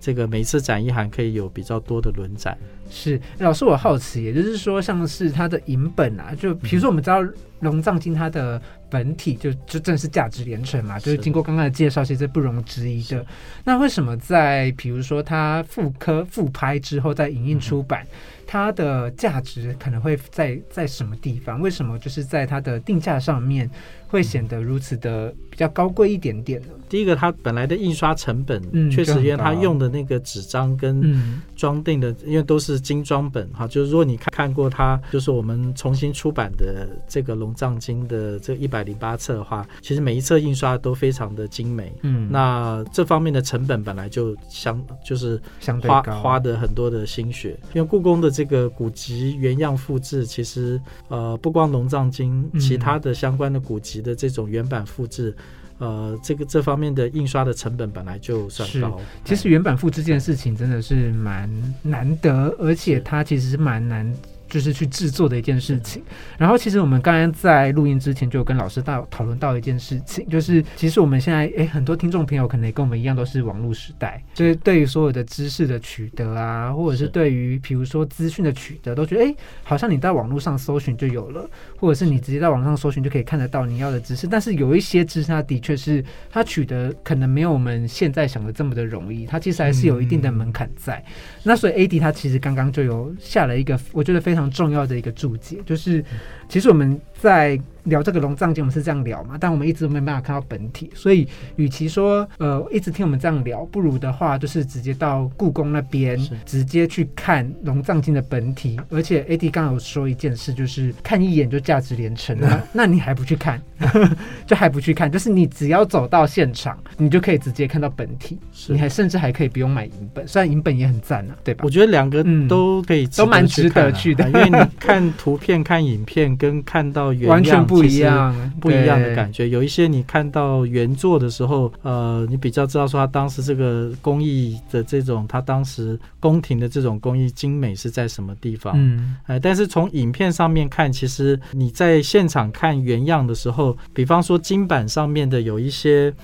[0.00, 2.56] 这个每次展一函可以有比较多的轮展。
[2.90, 7.18] 是，老师，我好奇，也就是说，像是它的银本啊，就比如说我们知道
[7.60, 13.24] 龙藏经它的本体就就正是价值连城嘛，就是是经过刚刚的介绍，其实不容置疑的。
[13.64, 18.06] 那为什么在比如说它复刻复拍之后再影印出版，
[18.46, 21.60] 它的价值可能会在在什么地方？
[21.60, 23.68] 为什么就是在它的定价上面
[24.08, 26.68] 会显得如此的比较高贵一点点呢？
[26.88, 41.92] 第一个，它本来的印刷成本嗯确实，因为它用的那个纸张跟嗯，装订的，因为都是精装本哈，就是如果你看看过它，就是我们重新出版的这个《龙藏经》的这一百零八册的话，其实每一册印刷都非常的精美。
[42.02, 52.60] 嗯，那这方面的成本本来就相就是花相对花花的很多的心血，因为故宫的这个古籍原样复制，其实呃不光《龙藏经》，嗯。
[52.68, 55.34] 其他的相关的古籍的这种原版复制。
[55.78, 61.48] 呃，这个这方面的印刷的成本本来就算高，其实原版复制这件事情真的是蛮
[61.82, 64.12] 难得，而且它其实是蛮难。
[64.48, 66.02] 就是去制作的一件事情。
[66.36, 79.32] 然后，其实我们刚刚在录音之前就有跟老师大讨论到一件事情，就是其实我们现在诶很多听众朋友可能也跟我们一样都是网络时代，就是对于所有的知识的取得啊，或者是是对于比如说资讯的取得，都觉得诶
[79.62, 84.26] 好像你在网络上搜寻就有了，或者是你直接在网上搜寻就可以看得到你要的知识。
[84.26, 91.00] 但是有一些知识，它的确是它取得可能没有我们现在想的这么的容易，它其实还是有一定的门槛在。
[91.44, 96.04] 那所以 AD 它其实刚刚就有下了一个我觉得非常非常重要的一个注解，就是
[96.48, 101.26] 其实我们在聊这个龙藏经，我们是这样聊嘛，但我们一直都没办法看到本体，所以
[101.56, 108.78] 与其说呃一直听我们这样聊，不如的话就是直接到故宫那边直接去看龙藏经的本体。
[108.90, 113.60] 而且 AD 刚刚有说一件事，就是看一眼就价值连城，了那你还不去看，
[114.46, 118.74] 就还不去看，就是你只要走到现场，你就可以直接看到本体，是。
[118.74, 121.62] 你还甚至还可以不用买银本，虽然银本也很赞啊，对吧？
[121.64, 121.70] 我？
[121.70, 122.46] 觉得两个嗯。
[122.46, 124.28] 都可以都蛮值得去的。
[124.28, 129.48] 因为你看图片、看影片跟看到原完全样不一样，不一样的感觉。
[129.48, 138.72] 有一些你看到原作的时候，呃，你比较知道说他当时这个工艺的这种，他当时宫廷的这种工艺精美是在什么地方。
[138.76, 146.14] 嗯，哎，但是从影片上面看，其实你在现场看原样的时候，比方说金板上面的有一些。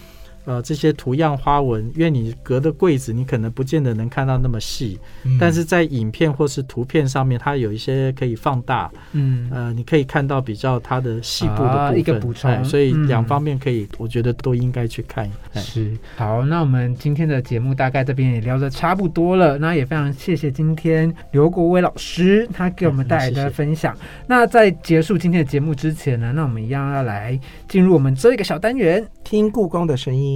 [0.45, 15.31] 呃，这些图样花纹，因为你隔的柜子，你可能不见得能看到那么细，嗯但是在影片或是图片上面，它有一些可以放大，嗯，呃，你可以看到比较它的细部的部分，啊一个补充哎所以嗯两方面可以，我觉得都应该去看。
[15.55, 23.97] 哎是好，那我们今天的节目大概这边也聊得差不多了，那也非常谢谢今天刘国威老师他给我们带来的嗯谢谢分享。
[24.27, 29.07] 那在结束今天的节目之前呢，那我们一样要来进入我们这一个小单元。
[29.25, 30.34] 听故宫的声音。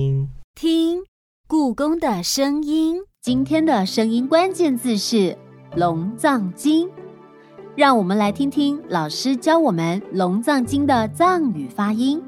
[0.55, 1.03] 听
[1.47, 3.03] 故宫的声音。
[3.21, 5.17] 今天的声音关键字是
[5.77, 6.89] 《龙藏经》，
[7.77, 12.23] 让我们来听听老师教我们《龙藏经》的藏语发音。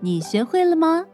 [0.00, 1.04] 你学会了吗？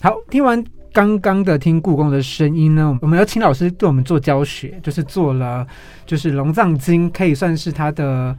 [0.00, 5.66] 好，听完刚刚的听故宫的声音呢，我们要请老师对我们做教学，就是做了
[6.06, 8.36] 就是《龙藏经》，可以算是它的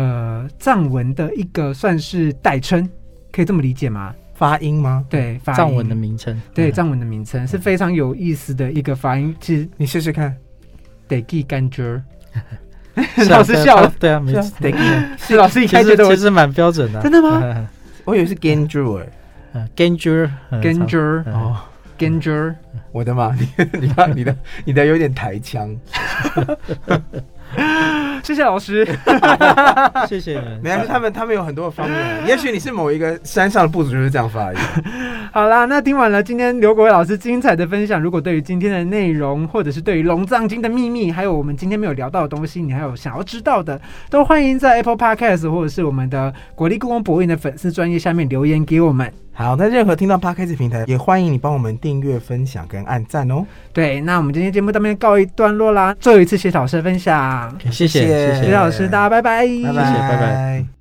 [0.00, 2.88] 呃藏文的一个算是代称，
[3.32, 4.14] 可以这么理解吗？
[4.34, 5.02] 发音吗？
[5.08, 10.36] 对，发音藏文的名称，嗯对藏文的名称是非常有意思的一个发音，其实你试试看。
[11.08, 12.02] 得记干觉儿。
[13.16, 14.72] 是啊老师笑了，对啊，没错，得
[15.16, 17.00] 是老师一其开觉得我实其实蛮标准的。
[17.00, 17.68] 真的吗
[18.04, 19.06] 我以为是 Ganju 哎，
[19.54, 20.30] 嗯 g a n g e r
[20.60, 21.56] 干觉儿嗯哦，
[21.96, 22.56] 干觉儿。
[22.92, 23.34] 我的妈！
[23.34, 23.48] 你
[23.80, 25.68] 你看你的你的有点台腔，
[28.22, 28.86] 谢谢老师。
[30.08, 30.60] 谢谢你们。
[30.62, 34.58] 没关系，他们他们有很多的方面， 也许你是某一个山上的部族就是这样发音。
[35.32, 49.12] 好啦，那听完了今天刘国伟老师精彩的分享，如果对于今天的内容，或者是对于龙藏经的秘密，还有我们今天没有聊到的东西，你还有想要知道的，都欢迎在 Apple Podcast 或者是我们的国立故宫博物院的粉丝专业下面留言给我们。
[49.32, 53.44] 好，那任何听到 Podcast 平台，也欢迎你帮我们订阅、分享跟按赞哦。
[53.70, 55.94] 对，那我们今天节目到这边告一段落啦。
[56.00, 60.75] 最后一次谢老师的分享，谢谢谢谢谢老师，大家拜拜，拜拜，谢谢拜拜。